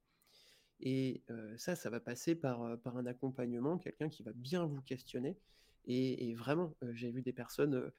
[0.82, 1.23] Et
[1.58, 5.38] ça, ça va passer par, par un accompagnement, quelqu'un qui va bien vous questionner.
[5.86, 7.91] Et, vraiment, j'ai vu des personnes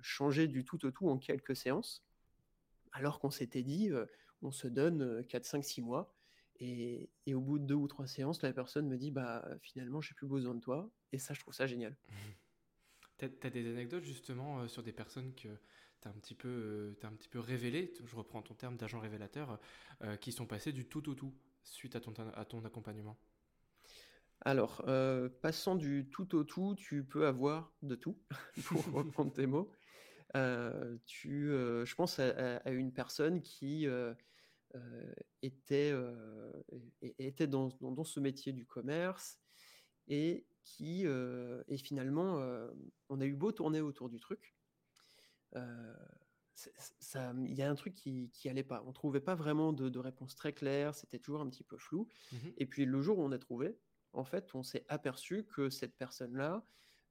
[0.00, 2.04] changer du tout au tout en quelques séances,
[2.92, 3.90] alors qu'on s'était dit,
[4.42, 6.14] on se donne 4, 5, 6 mois.
[6.60, 10.00] Et, et, au bout de deux ou trois séances, la personne me dit, bah finalement,
[10.00, 10.90] j'ai plus besoin de toi.
[11.12, 11.96] Et ça, je trouve ça génial.
[13.18, 15.48] Tu as, des anecdotes justement sur des personnes que
[16.00, 19.00] tu as, un petit peu, as un petit peu révélées, je reprends ton terme d'agent
[19.00, 19.58] révélateur,
[20.20, 23.18] qui sont passés du tout au tout suite à ton, à ton accompagnement?
[24.42, 28.18] Alors, euh, passant du tout au tout, tu peux avoir de tout,
[28.66, 29.70] pour reprendre tes mots.
[30.36, 33.86] Euh, tu, euh, je pense à, une personne qui
[35.42, 35.94] était,
[37.18, 39.38] était dans, dans, ce métier du commerce
[40.08, 42.40] et qui, et finalement,
[43.08, 44.54] on a eu beau tourner autour du truc.
[46.54, 48.82] ça, il y a un truc qui, qui allait pas.
[48.86, 52.08] On trouvait pas vraiment de, de réponse très claire, c'était toujours un petit peu flou.
[52.32, 53.78] Mmh Et puis le jour où on a trouvé,
[54.12, 56.64] en fait, on s'est aperçu que cette personne-là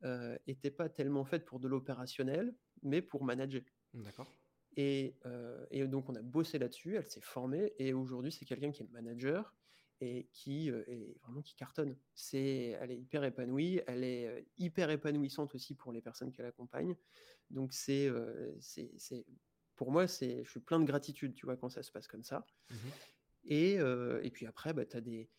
[0.04, 3.64] euh, était pas tellement faite pour de l'opérationnel, mais pour manager.
[3.94, 4.32] D'accord.
[4.78, 8.72] Et, euh, et donc on a bossé là-dessus, elle s'est formée, et aujourd'hui c'est quelqu'un
[8.72, 9.56] qui est manager
[10.02, 11.98] et qui euh, est vraiment qui cartonne.
[12.14, 16.46] C'est, elle est hyper épanouie, elle est euh, hyper épanouissante aussi pour les personnes qu'elle
[16.46, 16.96] accompagne.
[17.50, 19.26] Donc c'est, euh, c'est,
[19.76, 22.24] pour moi, c'est, je suis plein de gratitude, tu vois, quand ça se passe comme
[22.24, 22.46] ça.
[22.70, 22.76] Mmh
[23.46, 25.32] Et, euh, et puis après, bah, tu as des,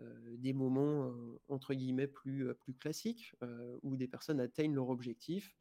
[0.00, 4.74] euh, des moments, euh, entre guillemets, plus, euh, plus classiques, euh, où des personnes atteignent
[4.74, 5.54] leur objectif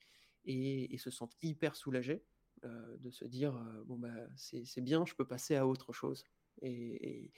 [0.46, 2.24] et, et se sentent hyper soulagées
[2.66, 6.24] euh, de se dire, euh, bon, bah, c'est bien, je peux passer à autre chose.
[6.62, 6.72] Et,
[7.26, 7.34] et-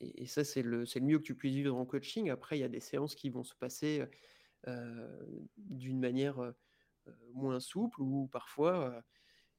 [0.00, 2.30] et- et ça, c'est le, le mieux que tu puisses vivre en coaching.
[2.30, 4.04] Après, il y a des séances qui vont se passer
[4.68, 6.54] euh, d'une manière
[7.34, 9.04] moins souple, ou parfois,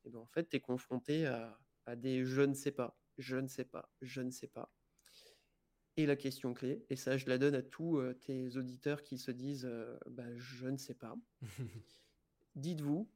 [0.06, 3.38] eh ben, en fait, tu es confronté à, à des je ne sais pas, je
[3.38, 4.74] ne sais pas, je ne sais pas.
[5.98, 9.18] Et la question clé, et ça je la donne à tous euh, tes auditeurs qui
[9.18, 11.16] se disent euh, bah, je ne sais pas,
[12.56, 13.10] dites-vous,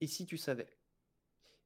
[0.00, 0.68] et si tu savais?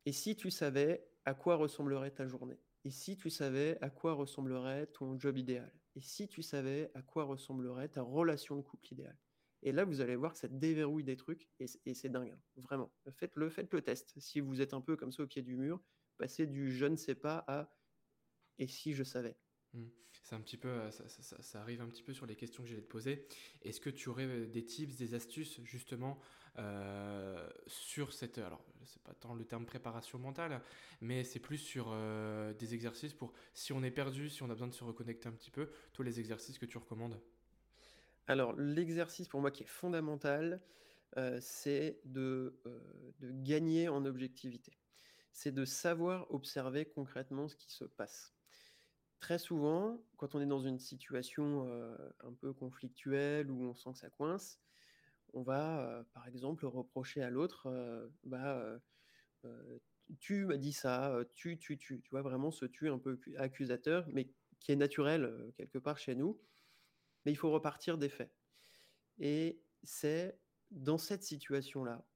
[0.06, 2.60] Et si tu savais à quoi ressemblerait ta journée?
[2.84, 5.72] Et si tu savais à quoi ressemblerait ton job idéal?
[5.96, 9.18] Et si tu savais à quoi ressemblerait ta relation de couple idéale?
[9.62, 12.92] Et là, vous allez voir que ça déverrouille des trucs, et, c'est dingue, hein, vraiment.
[13.12, 14.12] Faites-le, faites le test.
[14.18, 15.80] Si vous êtes un peu comme ça au pied du mur,
[16.18, 17.74] passez du je ne sais pas à
[18.58, 19.36] et si je savais.
[20.24, 22.80] C'est un petit peu, euh, ça, arrive un petit peu sur les questions que j'allais
[22.80, 23.26] te poser.
[23.62, 26.18] Est-ce que tu aurais euh, des tips, des astuces justement
[26.58, 30.62] euh, sur cette, alors c'est pas tant le terme préparation mentale,
[31.02, 31.94] mais c'est plus sur
[32.58, 35.32] des exercices pour si on est perdu, si on a besoin de se reconnecter un
[35.32, 37.20] petit peu, tous les exercices que tu recommandes?
[38.26, 40.60] Alors, l'exercice pour moi qui est fondamental,
[41.40, 42.60] c'est de
[43.20, 44.78] gagner en objectivité.
[45.32, 48.33] C'est de savoir observer concrètement ce qui se passe.
[49.20, 51.66] Très souvent, quand on est dans une situation
[52.20, 54.60] un peu conflictuelle où on sent que ça coince,
[55.34, 58.80] on va, par exemple, reprocher à l'autre, bah,
[60.18, 63.36] tu m'as dit ça, tu, tu, tu, tu vois, vraiment ce tu un peu accu-
[63.38, 66.42] accusateur, mais qui est naturel quelque part chez nous,
[67.24, 68.34] mais il faut repartir des faits.
[69.18, 72.08] Et c'est dans cette situation-là,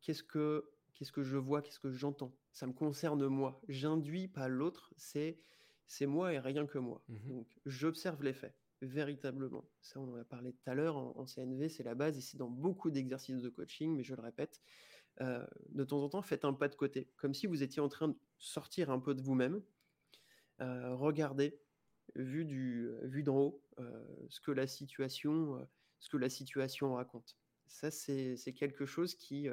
[0.00, 2.38] qu'est-ce que qu'est-ce que je vois, qu'est-ce que j'entends?
[2.52, 3.60] Ça me concerne moi.
[3.68, 5.40] J'induis pas l'autre, c'est
[5.86, 7.02] c'est moi et rien que moi.
[7.08, 7.28] Mhm.
[7.28, 9.68] Donc j'observe les faits, véritablement.
[9.80, 12.20] Ça, on en a parlé tout à l'heure en, en CNV, c'est la base et
[12.20, 14.60] c'est dans beaucoup d'exercices de coaching, mais je le répète,
[15.20, 17.88] euh, de temps en temps, faites un pas de côté, comme si vous étiez en
[17.88, 19.62] train de sortir un peu de vous-même,
[20.60, 21.60] euh, regardez,
[22.16, 25.68] vu du vu d'en haut, euh, ce que la situation,
[26.00, 27.38] ce que la situation raconte.
[27.66, 29.48] Ça, c'est quelque chose qui,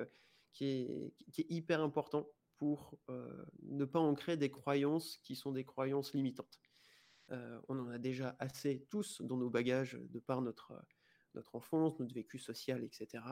[0.51, 2.27] qui est, qui est hyper important
[2.61, 6.61] pour euh, ne pas ancrer des croyances qui sont des croyances limitantes.
[7.31, 10.79] Euh, on en a déjà assez tous dans nos bagages de par notre,
[11.33, 13.23] notre enfance, notre vécu social, etc.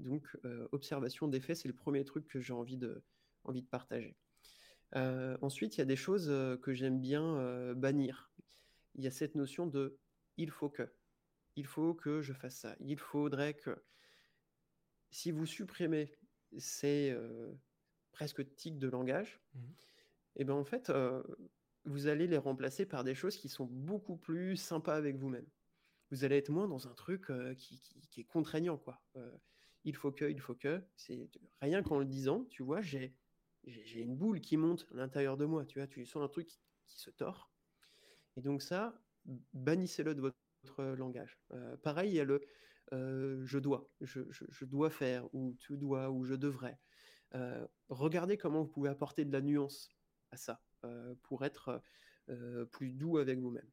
[0.00, 3.04] Donc, euh, observation des faits, c'est le premier truc que j'ai envie de,
[3.44, 4.16] envie de partager.
[4.96, 8.32] Euh, ensuite, il y a des choses euh, que j'aime bien euh, bannir.
[8.96, 10.00] Il y a cette notion de
[10.36, 10.92] il faut que.
[11.54, 12.74] Il faut que je fasse ça.
[12.80, 13.84] Il faudrait que.
[15.12, 16.18] Si vous supprimez
[16.58, 17.52] ces euh,
[18.12, 19.74] presque tics de langage, Mhm.
[20.36, 21.22] et ben en fait, euh,
[21.84, 25.46] vous allez les remplacer par des choses qui sont beaucoup plus sympas avec vous-même.
[26.10, 29.02] Vous allez être moins dans un truc euh, qui, qui- qui est contraignant, quoi.
[29.16, 29.32] Euh,
[29.84, 30.82] il faut que, il faut que.
[30.96, 33.16] C'est rien qu'en le disant, tu vois, j'ai
[33.64, 36.60] une boule qui monte à l'intérieur de moi, tu vois, tu sens un truc qui,
[36.86, 37.52] qui se tord.
[38.36, 39.02] Et donc ça,
[39.54, 41.38] bannissez-le de votre, votre langage.
[41.52, 42.40] Euh, pareil, il y a le
[42.92, 46.78] euh, je dois, je, je- je dois faire, ou tu dois, ou je devrais.
[47.34, 49.90] Euh, regardez comment vous pouvez apporter de la nuance
[50.30, 51.82] à ça euh, pour être
[52.28, 53.70] euh, plus doux avec vous-même.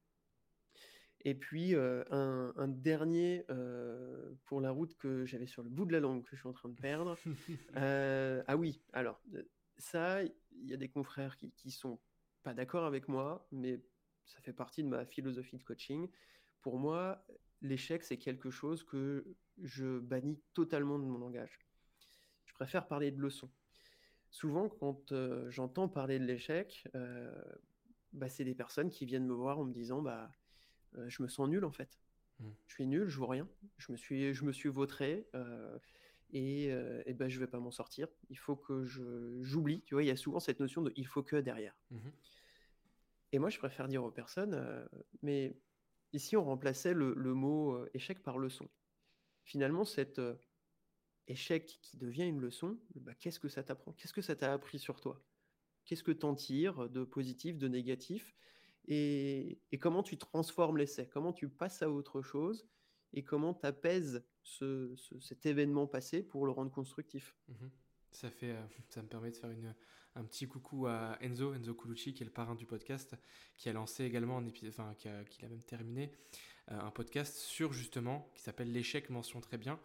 [1.21, 5.85] Et puis euh, un, un dernier euh, pour la route que j'avais sur le bout
[5.85, 7.17] de la langue que je suis en train de perdre.
[7.75, 9.21] Euh, ah oui, alors
[9.77, 10.33] ça, il
[10.65, 11.99] y a des confrères qui, qui sont
[12.43, 13.79] pas d'accord avec moi, mais
[14.25, 16.09] ça fait partie de ma philosophie de coaching.
[16.61, 17.25] Pour moi,
[17.61, 19.25] l'échec, c'est quelque chose que
[19.61, 21.59] je bannis totalement de mon langage.
[22.59, 23.49] Je préfère parler de leçons.
[24.31, 27.33] Souvent, quand euh, j'entends parler de l'échec, euh,
[28.11, 30.29] bah, c'est des personnes qui viennent me voir en me disant bah,
[30.97, 32.01] euh, Je me sens nul en fait.
[32.41, 32.49] Mm.
[32.67, 33.47] Je suis nul, je vois rien.
[33.77, 35.29] Je me suis, je me suis vautré
[36.31, 38.09] et, et ben, je vais pas m'en sortir.
[38.29, 39.81] Il faut que je, j'oublie.
[39.85, 41.77] Tu vois, il y a souvent cette notion de il faut que derrière.
[41.91, 42.11] Mhm.
[43.31, 44.85] Et moi, je préfère dire aux personnes
[45.21, 45.55] Mais
[46.11, 48.67] ici, on remplaçait le, le mot échec par leçon.
[49.45, 50.19] Finalement, cette,
[51.29, 53.93] échec qui devient une leçon, bah, qu'est-ce que ça t'apprend?
[53.93, 55.23] Qu'est-ce que ça t'a appris sur toi?
[55.85, 58.35] Qu'est-ce que tu en tires de positif, de négatif?
[58.87, 61.07] Et, comment tu transformes l'essai?
[61.07, 62.67] Comment tu passes à autre chose?
[63.13, 67.35] Et comment tu apaises cet événement passé pour le rendre constructif?
[67.47, 67.67] Mmh
[68.11, 69.51] ça, fait, euh, ça me permet de faire
[70.15, 73.15] un petit coucou à Enzo, Enzo Colucci, qui est le parrain du podcast,
[73.55, 76.11] qui a lancé également un épisode, enfin, qui a, qui a même terminé
[76.71, 79.79] euh, un podcast sur justement, qui s'appelle L'échec mention très bien.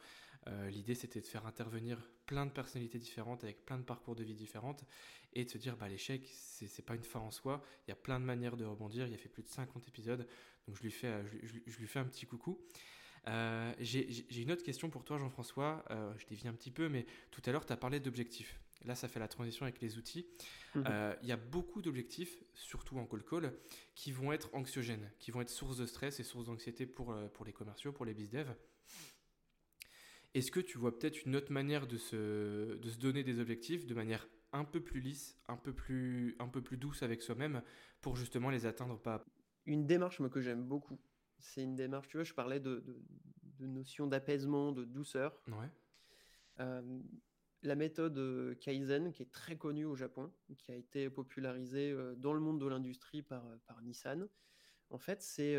[0.48, 4.24] Euh, l'idée, c'était de faire intervenir plein de personnalités différentes avec plein de parcours de
[4.24, 4.84] vie différentes
[5.32, 7.62] et de se dire, bah, l'échec, c'est pas une fin en soi.
[7.86, 9.06] Il y a plein de manières de rebondir.
[9.06, 10.26] Il a fait plus de 50 épisodes,
[10.66, 11.24] donc je lui fais,
[11.66, 12.60] je lui fais un petit coucou.
[13.28, 15.84] Euh, j'ai une autre question pour toi, Jean-François.
[15.90, 18.60] Euh, je dévie un petit peu, mais tout à l'heure, tu as parlé d'objectifs.
[18.84, 20.26] Là, ça fait la transition avec les outils.
[20.74, 20.84] Mhm.
[20.86, 23.54] Euh, il y a beaucoup d'objectifs, surtout en call call,
[23.94, 27.46] qui vont être anxiogènes, qui vont être source de stress et source d'anxiété pour, pour
[27.46, 28.54] les commerciaux, pour les bizdev.
[30.34, 33.86] Est-ce que tu vois peut-être une autre manière de se, de se donner des objectifs
[33.86, 37.62] de manière un peu plus lisse, un peu plus, un peu plus douce avec soi-même
[38.00, 39.24] pour justement les atteindre pas
[39.66, 41.00] Une démarche que j'aime beaucoup,
[41.38, 42.84] c'est une démarche, tu vois, je parlais de,
[43.58, 45.40] de, notion d'apaisement, de douceur.
[46.58, 52.40] la méthode Kaizen, qui est très connue au Japon, qui a été popularisée dans le
[52.40, 54.28] monde de l'industrie par, par Nissan,
[54.90, 55.56] en fait, c'est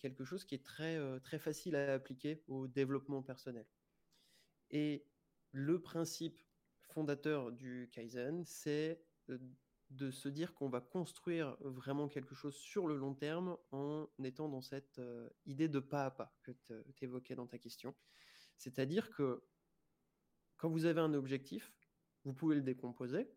[0.00, 3.66] quelque chose qui est très, très facile à appliquer au développement personnel.
[4.70, 5.06] Et
[5.52, 6.40] le principe
[6.82, 9.00] fondateur du Kaizen, c'est
[9.90, 14.48] de se dire qu'on va construire vraiment quelque chose sur le long terme en étant
[14.48, 17.94] dans cette euh, idée de pas à pas que tu évoquais dans ta question.
[18.58, 19.42] C'est-à-dire que
[20.58, 21.72] quand vous avez un objectif,
[22.24, 23.30] vous pouvez le décomposer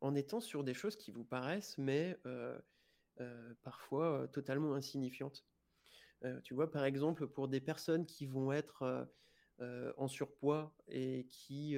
[0.00, 2.60] en étant sur des choses qui vous paraissent, mais euh, euh,
[3.62, 5.44] parfois totalement insignifiantes.
[6.44, 9.08] tu vois, par exemple, pour des personnes qui vont être
[9.96, 11.76] en surpoids et qui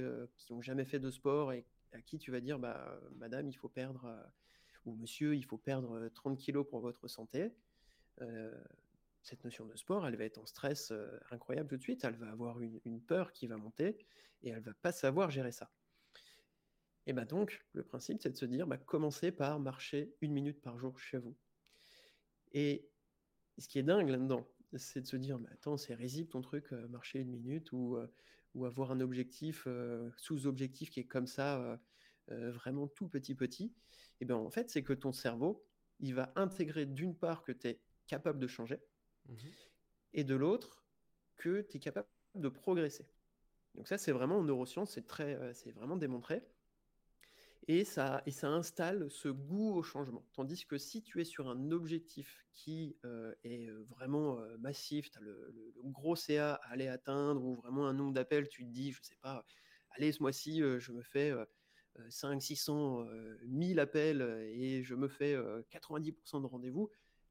[0.51, 3.69] n'ont jamais fait de sport et à qui tu vas dire, bah, madame, il faut
[3.69, 4.23] perdre, euh,
[4.85, 7.53] ou monsieur, il faut perdre 30 euh, kilos pour votre santé.
[8.21, 8.55] Euh,
[9.23, 10.93] cette notion de sport, elle va être en stress
[11.31, 13.99] incroyable tout de suite, elle va avoir une, peur qui va monter
[14.43, 15.71] et elle va pas savoir gérer ça.
[17.07, 20.61] Et bah donc, le principe, c'est de se dire, bah, commencez par marcher une minute
[20.61, 21.37] par jour chez vous.
[22.53, 22.91] Et
[23.59, 26.71] ce qui est dingue là-dedans, c'est de se dire, mais attends, c'est risible ton truc,
[26.73, 27.99] marcher une minute, ou
[28.55, 29.69] ou avoir un objectif,
[30.17, 31.81] sous-objectif qui est comme ça,
[32.29, 33.73] vraiment tout petit petit,
[34.21, 35.65] et bien en fait, c'est que ton cerveau,
[36.01, 38.81] il va intégrer d'une part que tu es capable de changer,
[39.29, 39.35] mmh
[40.13, 40.85] et de l'autre,
[41.37, 43.09] que tu es capable de progresser.
[43.77, 46.43] Donc ça, c'est vraiment en neurosciences, c'est très, c'est vraiment démontré
[47.73, 50.27] et ça, installe ce goût au changement.
[50.33, 55.09] Tandis que si tu es sur un objectif qui euh, est euh, vraiment euh, massif,
[55.09, 55.55] tu as le,
[55.85, 59.15] gros CA à aller atteindre, ou vraiment un nombre d'appels, tu te dis, je sais
[59.23, 59.47] pas,
[59.91, 61.33] allez, ce mois-ci, je me fais
[62.09, 63.07] 5, 600,
[63.47, 65.37] 1000 appels et je me fais
[65.71, 66.91] 90% de rendez-vous,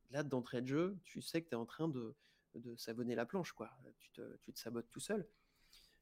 [0.10, 2.16] là, d'entrée de jeu, tu sais que tu es en train de,
[2.56, 3.70] de savonner la planche, quoi.
[3.98, 5.28] Tu te, tu te sabotes tout seul.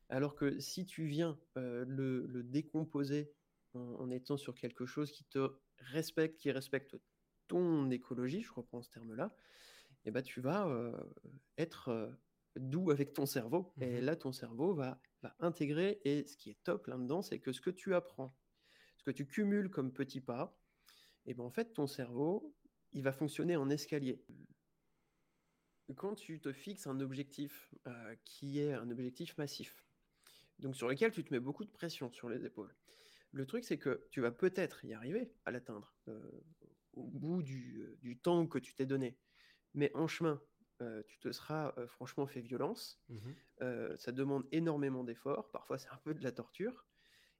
[0.10, 3.34] Alors que si tu viens le décomposer
[3.74, 6.98] en, étant sur quelque chose qui te respecte, qui respecte
[7.48, 9.36] ton écologie, je reprends ce terme-là,
[10.04, 10.98] et eh ben, tu vas euh,
[11.58, 12.10] être euh,
[12.56, 13.74] doux avec ton cerveau.
[13.82, 16.00] Et mmh là, ton cerveau va, va intégrer.
[16.06, 18.34] Et ce qui est top là-dedans, c'est que ce que tu apprends,
[18.98, 20.58] ce que tu cumules comme petits pas,
[21.26, 22.56] et eh ben, en fait, ton cerveau,
[22.94, 24.24] il va fonctionner en escalier.
[25.96, 29.86] Quand tu te fixes un objectif euh, qui est un objectif massif,
[30.60, 32.74] donc sur lequel tu te mets beaucoup de pression sur les épaules,
[33.32, 36.46] le truc, c'est que tu vas peut-être y arriver à l'atteindre euh,
[36.94, 39.18] au bout euh, du, temps que tu t'es donné.
[39.74, 40.42] Mais en chemin,
[40.82, 43.02] euh, tu te seras franchement fait violence.
[43.10, 43.32] Mmh
[43.98, 45.50] ça demande énormément d'efforts.
[45.50, 46.86] Parfois, c'est un peu de la torture.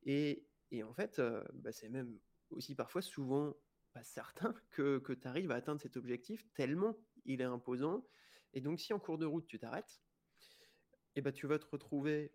[0.04, 0.48] Et,
[0.84, 1.22] en fait,
[1.54, 2.18] bah, c'est même
[2.50, 3.56] aussi parfois souvent
[3.94, 8.08] pas certain que, tu arrives à atteindre cet objectif tellement il est imposant.
[8.54, 10.02] Et donc, si en cours de route, tu t'arrêtes,
[11.16, 12.32] et eh ben, tu vas te retrouver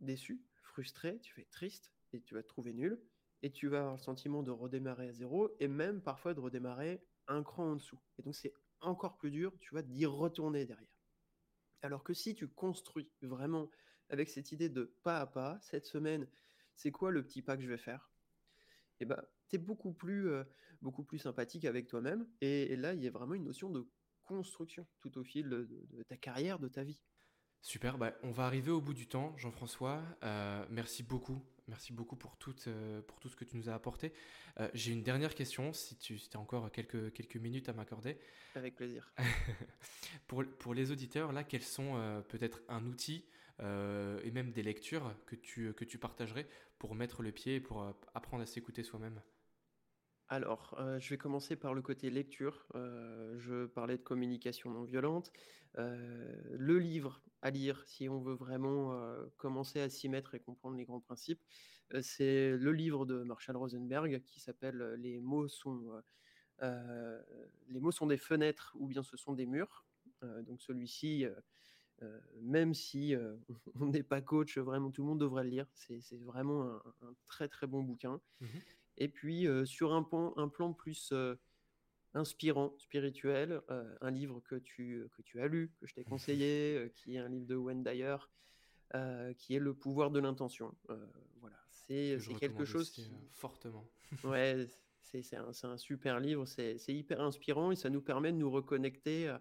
[0.00, 3.00] déçu, frustré, tu vas être triste, et tu vas te trouver nul,
[3.42, 7.04] et tu vas avoir le sentiment de redémarrer à zéro, et même parfois de redémarrer
[7.28, 8.00] un cran en dessous.
[8.18, 10.88] Et donc c'est encore plus dur, tu vois, d'y retourner derrière.
[11.82, 13.70] Alors que si tu construis vraiment
[14.08, 16.26] avec cette idée de pas à pas, cette semaine,
[16.76, 18.10] c'est quoi le petit pas que je vais faire?
[19.00, 20.44] Et eh ben, tu es beaucoup plus, euh,
[20.80, 22.28] beaucoup plus sympathique avec toi-même.
[22.40, 23.88] Et, là, il y a vraiment une notion de
[24.22, 27.00] construction tout au fil de ta carrière, de ta vie.
[27.62, 30.02] Super, bah, on va arriver au bout du temps, Jean-François.
[30.24, 31.40] Euh, merci beaucoup.
[31.68, 34.12] Merci beaucoup pour tout, euh, pour tout ce que tu nous as apporté.
[34.58, 38.18] Euh, j'ai une dernière question, si tu as encore quelques, quelques minutes à m'accorder.
[38.54, 39.12] Avec plaisir.
[40.26, 43.24] pour, pour les auditeurs, là, quels sont peut-être un outil
[43.60, 46.48] et même des lectures que tu, que tu partagerais
[46.78, 49.20] pour mettre le pied et pour apprendre à s'écouter soi-même?
[50.32, 52.66] Alors, je vais commencer par le côté lecture.
[52.74, 55.30] je parlais de communication non violente.
[55.76, 58.98] le livre à lire, si on veut vraiment
[59.36, 61.42] commencer à s'y mettre et comprendre les grands principes,
[62.00, 66.02] c'est le livre de Marshall Rosenberg qui s'appelle Les mots sont
[66.62, 69.84] les mots sont des fenêtres ou bien ce sont des murs.
[70.22, 71.26] donc celui-ci,
[72.40, 73.14] même si
[73.78, 75.66] on n'est pas coach, vraiment tout le monde devrait le lire.
[75.74, 76.62] C'est vraiment
[77.02, 78.18] un, très très bon bouquin.
[78.40, 78.46] Mmh
[78.96, 81.12] et puis, sur un, plan, un plan plus
[82.14, 83.62] inspirant, spirituel,
[84.00, 87.28] un livre que tu, que tu as lu, que je t'ai conseillé, qui est un
[87.28, 88.16] livre de Wayne Dyer,
[89.38, 90.74] qui est Le pouvoir de l'intention.
[91.40, 93.10] voilà, c'est quelque chose qui...
[93.30, 93.88] fortement.
[94.24, 94.66] ouais,
[95.00, 99.34] c'est un, un, super livre, c'est hyper inspirant et ça nous permet de nous reconnecter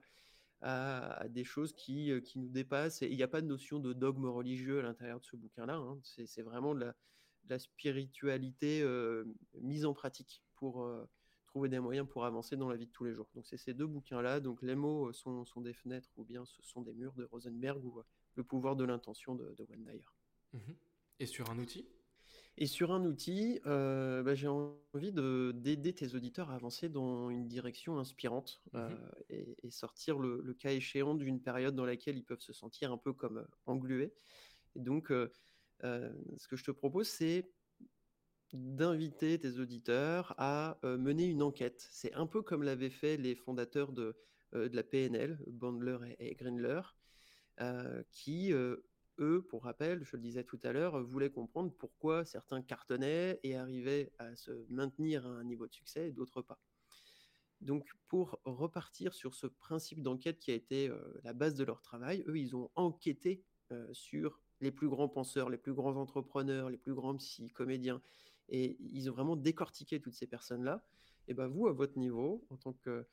[0.62, 3.02] à, des choses qui, qui nous dépassent.
[3.02, 5.76] Et il n'y a pas de notion de dogme religieux à l'intérieur de ce bouquin-là.
[5.76, 5.99] Hein.
[6.04, 6.95] C'est vraiment de la,
[7.50, 8.84] la spiritualité
[9.62, 10.88] mise en pratique pour
[11.52, 13.28] trouver des moyens pour avancer dans la vie de tous les jours.
[13.36, 14.39] Donc c'est ces deux bouquins-là.
[14.39, 17.84] Donc les mots sont, sont, des fenêtres ou bien ce sont des murs de Rosenberg
[17.84, 18.02] ou
[18.36, 19.68] le pouvoir de l'intention de, de.
[20.54, 20.60] Mmh
[21.20, 21.86] Et sur un outil?
[22.58, 28.00] Et sur un outil, bah, j'ai envie d'aider tes auditeurs à avancer dans une direction
[28.00, 28.88] inspirante mmh
[29.30, 32.98] et, sortir le, le, cas échéant d'une période dans laquelle ils peuvent se sentir un
[32.98, 34.14] peu comme englués.
[34.76, 35.12] Et donc,
[35.82, 37.50] ce que je te propose, c'est
[38.54, 41.88] d'inviter tes auditeurs à mener une enquête.
[41.92, 44.16] C'est un peu comme l'avaient fait les fondateurs de,
[44.54, 46.82] de la PNL, Bandler et, Greenler,
[48.12, 53.40] qui, eux, pour rappel, je le disais tout à l'heure, voulaient comprendre pourquoi certains cartonnaient
[53.44, 56.60] et arrivaient à se maintenir à un niveau de succès et d'autres pas.
[57.62, 60.92] Donc, pour repartir sur ce principe d'enquête qui a été
[61.24, 63.46] la base de leur travail, eux, ils ont enquêté
[63.94, 68.01] sur les plus grands penseurs, les plus grands entrepreneurs, les plus grands psy, comédiens.
[68.49, 70.86] Et ils ont vraiment décortiqué toutes ces personnes-là.
[71.28, 73.05] Et ben vous, à votre niveau, en tant que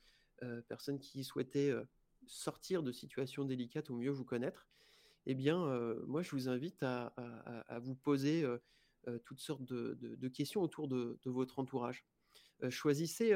[0.43, 1.83] euh, personne qui souhaitait euh,
[2.27, 4.67] sortir de situations délicates ou mieux vous connaître,
[5.25, 7.13] eh bien, euh, moi, je vous invite à,
[7.81, 8.45] vous poser
[9.25, 12.05] toutes sortes de, questions autour de, votre entourage.
[12.69, 13.33] choisissez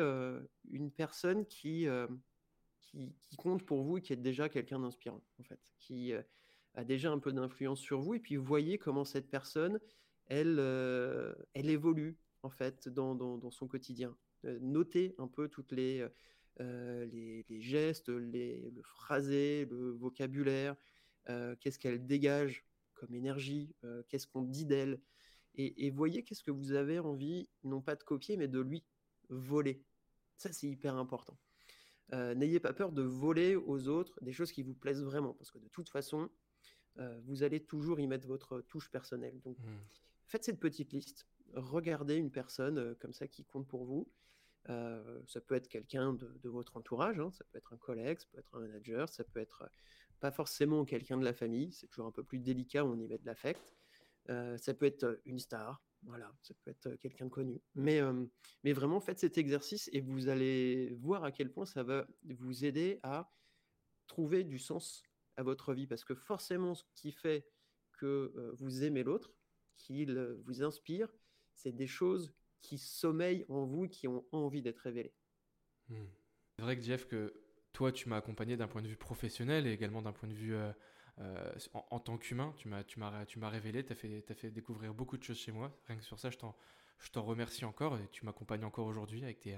[0.70, 1.88] une personne qui,
[2.82, 6.14] qui, compte pour vous et qui est déjà quelqu'un d'inspirant, en fait, qui
[6.76, 9.80] a déjà un peu d'influence sur vous, et puis voyez comment cette personne,
[10.28, 14.16] elle, euh, elle évolue en fait dans, dans, son quotidien.
[14.46, 16.06] Euh, notez un peu toutes les,
[16.60, 20.76] euh, les, gestes, les, le phrasé, le vocabulaire,
[21.60, 22.66] qu'est-ce qu'elle dégage
[22.96, 23.74] comme énergie,
[24.10, 25.00] qu'est-ce qu'on dit d'elle,
[25.56, 28.84] et, voyez qu'est-ce que vous avez envie, non pas de copier, mais de lui
[29.30, 29.84] voler.
[30.36, 31.38] Ça, c'est hyper important.
[32.12, 35.60] N'ayez pas peur de voler aux autres des choses qui vous plaisent vraiment, parce que
[35.60, 36.30] de toute façon,
[37.00, 39.40] euh, vous allez toujours y mettre votre touche personnelle.
[39.42, 39.64] Donc, mmh.
[40.28, 41.28] faites cette petite liste.
[41.54, 44.08] Regardez une personne euh, comme ça qui compte pour vous.
[44.70, 47.32] Euh, ça peut être quelqu'un de, votre entourage, hein.
[47.32, 49.70] ça peut être un collègue, ça peut être un manager, ça peut être
[50.22, 53.18] pas forcément quelqu'un de la famille, c'est toujours un peu plus délicat, on y met
[53.18, 53.62] de l'affect.
[54.28, 57.60] ça peut être une star, voilà, ça peut être quelqu'un de connu.
[57.76, 58.00] Mais,
[58.64, 62.64] mais vraiment, faites cet exercice et vous allez voir à quel point ça va vous
[62.64, 63.30] aider à
[64.08, 65.04] trouver du sens
[65.38, 67.48] à votre vie Parce que forcément, ce qui fait
[67.94, 69.34] que vous aimez l'autre,
[69.78, 71.14] qu'il vous inspire,
[71.56, 75.14] c'est des choses qui sommeillent en vous, qui ont envie d'être révélées.
[75.90, 75.96] Mmh.
[76.58, 77.34] C'est vrai que Jeff, que
[77.74, 80.56] toi, tu m'as accompagné d'un point de vue professionnel et également d'un point de vue
[81.74, 82.54] en, tant qu'humain.
[82.58, 85.24] Tu m'as, tu m'as, tu m'as révélé, tu as fait, as fait découvrir beaucoup de
[85.24, 85.78] choses chez moi.
[85.88, 86.56] Rien que sur ça, je t'en,
[87.00, 89.58] je t'en remercie encore et tu m'accompagnes encore aujourd'hui avec tes,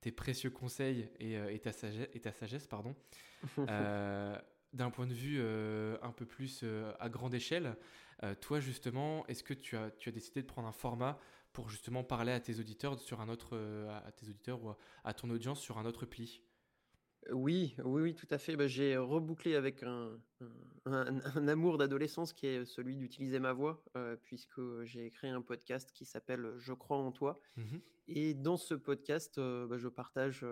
[0.00, 2.66] tes précieux conseils et, et, ta, sagesse, et ta sagesse.
[2.66, 2.94] Pardon.
[4.72, 7.76] d'un point de vue euh, un peu plus euh, à grande échelle,
[8.22, 11.18] euh, toi justement, est-ce que tu as, tu as décidé de prendre un format
[11.52, 13.58] pour justement parler à tes auditeurs sur un autre,
[14.06, 14.72] à tes auditeurs ou
[15.04, 16.40] à, ton audience sur un autre pli?
[17.30, 18.56] Oui, oui, oui, tout à fait.
[18.56, 20.18] Bah, j'ai rebouclé avec un,
[20.86, 23.84] un, amour d'adolescence qui est celui d'utiliser ma voix,
[24.22, 27.38] puisque j'ai créé un podcast qui s'appelle Je crois en toi.
[27.58, 27.76] Mmh
[28.08, 30.46] Et dans ce podcast, bah, je partage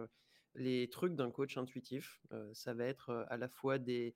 [0.55, 2.21] les trucs d'un coach intuitif.
[2.53, 4.15] ça va être à la fois des,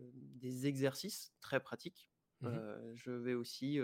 [0.00, 2.08] des exercices très pratiques.
[2.40, 2.50] Mmh
[2.94, 3.80] je vais aussi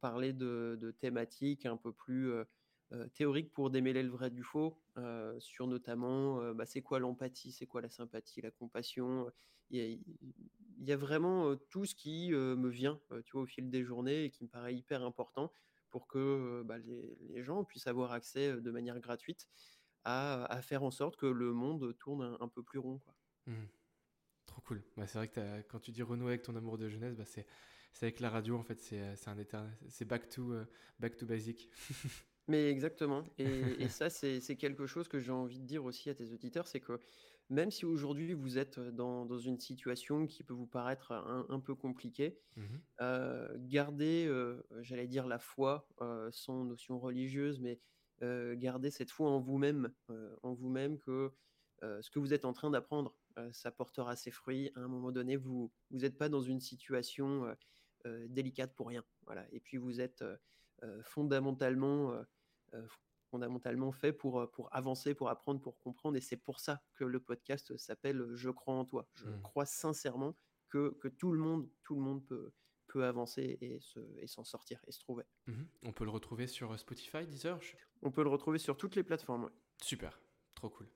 [0.00, 2.32] parler de, thématiques un peu plus
[3.14, 4.80] théoriques pour démêler le vrai du faux,
[5.38, 9.30] sur notamment bah, c'est quoi l'empathie, c'est quoi la sympathie, la compassion.
[9.70, 10.00] Il
[10.78, 14.30] y a, vraiment tout ce qui me vient tu vois, au fil des journées et
[14.30, 15.52] qui me paraît hyper important
[15.90, 19.48] pour que bah, les, les, gens puissent avoir accès de manière gratuite
[20.04, 22.98] à, faire en sorte que le monde tourne un, peu plus rond.
[22.98, 23.14] Quoi.
[23.46, 23.66] Mmh.
[24.46, 24.82] Trop cool.
[24.96, 27.46] Bah, c'est vrai que quand tu dis renouer avec ton amour de jeunesse, bah, c'est
[28.00, 30.54] avec la radio, en fait, c'est un c'est back to,
[30.98, 31.68] back to basic.
[32.48, 33.24] Mais exactement.
[33.38, 33.44] Et,
[33.78, 36.80] et ça, c'est quelque chose que j'ai envie de dire aussi à tes auditeurs, c'est
[36.80, 36.98] que
[37.52, 41.60] même si aujourd'hui vous êtes dans, dans, une situation qui peut vous paraître un, un
[41.60, 42.62] peu compliquée, mmh
[43.00, 47.78] euh, gardez, euh, j'allais dire la foi euh, sans notion religieuse, mais
[48.22, 49.92] gardez cette foi en vous-même,
[50.42, 51.32] en vous-même que
[51.82, 53.14] ce que vous êtes en train d'apprendre,
[53.52, 54.70] ça portera ses fruits.
[54.76, 57.56] À un moment donné, vous vous n'êtes pas dans une situation
[58.28, 59.04] délicate pour rien.
[59.26, 59.46] Voilà.
[59.52, 60.24] Et puis vous êtes
[61.02, 62.14] fondamentalement
[63.32, 66.16] fondamentalement fait pour, pour avancer, pour apprendre, pour comprendre.
[66.16, 69.08] Et c'est pour ça que le podcast s'appelle Je crois en toi.
[69.14, 69.42] Je mmh.
[69.42, 70.36] crois sincèrement
[70.68, 72.52] que, que, tout le monde, tout le monde peut,
[72.92, 75.24] peut avancer et, se, et s'en sortir et se trouver.
[75.46, 77.58] Mmh On peut le retrouver sur Spotify, Deezer
[78.02, 79.50] On peut le retrouver sur toutes les plateformes.
[79.82, 80.20] Super,
[80.54, 80.88] trop cool.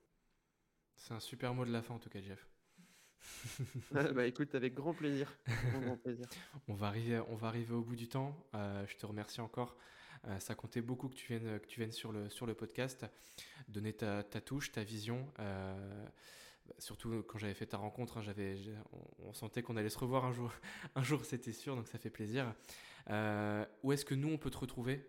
[0.95, 2.47] C'est un super mot de la fin en tout cas, Jeff.
[3.95, 5.37] Ah, bah écoute, avec grand plaisir.
[6.67, 8.47] on, va arriver, on va arriver au bout du temps.
[8.53, 9.75] Euh, je te remercie encore
[10.25, 13.05] euh, ça comptait beaucoup que tu viennes, que tu viennes sur, le, sur le podcast,
[13.67, 15.31] donner ta, ta touche, ta vision.
[15.39, 16.05] Euh,
[16.79, 18.57] surtout quand j'avais fait ta rencontre, hein, j'avais,
[19.19, 20.51] on, sentait qu'on allait se revoir un jour,
[20.95, 22.53] un jour c'était sûr, donc ça fait plaisir.
[23.09, 25.07] Euh, où est-ce que nous, on peut te retrouver?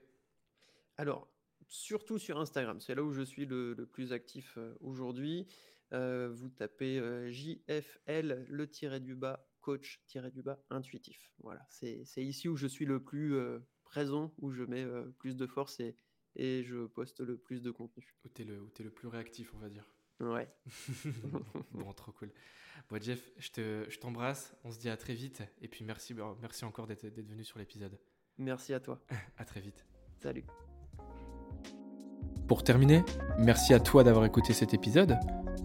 [0.96, 1.28] Alors,
[1.68, 5.46] surtout sur Instagram, c'est là où je suis le, le plus actif aujourd'hui.
[5.92, 7.00] vous tapez
[7.30, 11.32] JFL, le tiré du bas, coach tiré du bas, intuitif.
[11.40, 13.36] Voilà, c'est ici où je suis le plus
[13.84, 14.86] présent où je mets
[15.18, 15.96] plus de force et,
[16.36, 18.14] et je poste le plus de contenu.
[18.24, 19.84] Où tu es, es, le plus réactif, on va dire.
[20.20, 20.48] Ouais.
[21.72, 22.30] bon, trop cool.
[22.90, 24.54] Bon, Jeff, je t'embrasse.
[24.64, 25.42] on se dit à très vite.
[25.60, 27.98] Et puis merci, bah, merci encore d'être venu sur l'épisode.
[28.38, 29.00] Merci à toi.
[29.38, 29.84] à très vite.
[30.16, 30.44] Salut.
[32.46, 33.04] Pour terminer,
[33.38, 35.18] merci à toi d'avoir écouté cet épisode.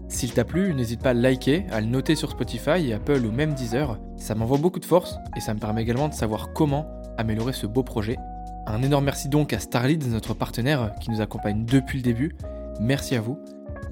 [0.08, 3.54] S'il t'a plu, n'hésite pas à liker, à le noter sur Spotify, Apple ou même
[3.54, 3.98] Deezer.
[4.18, 6.86] Ça m'envoie beaucoup de force et ça me permet également de savoir comment
[7.16, 8.16] améliorer ce beau projet.
[8.66, 12.34] Un énorme merci donc à Starlead, notre partenaire qui nous accompagne depuis le début.
[12.80, 13.38] Merci à vous.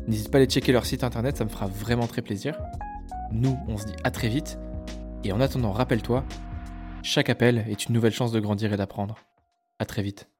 [0.09, 2.59] N'hésite pas à aller checker leur site internet, ça me fera vraiment très plaisir.
[3.30, 4.59] Nous, on se dit à très vite.
[5.24, 6.24] Et en attendant, rappelle-toi,
[7.03, 9.16] chaque appel est une nouvelle chance de grandir et d'apprendre.
[9.78, 10.32] À très vite.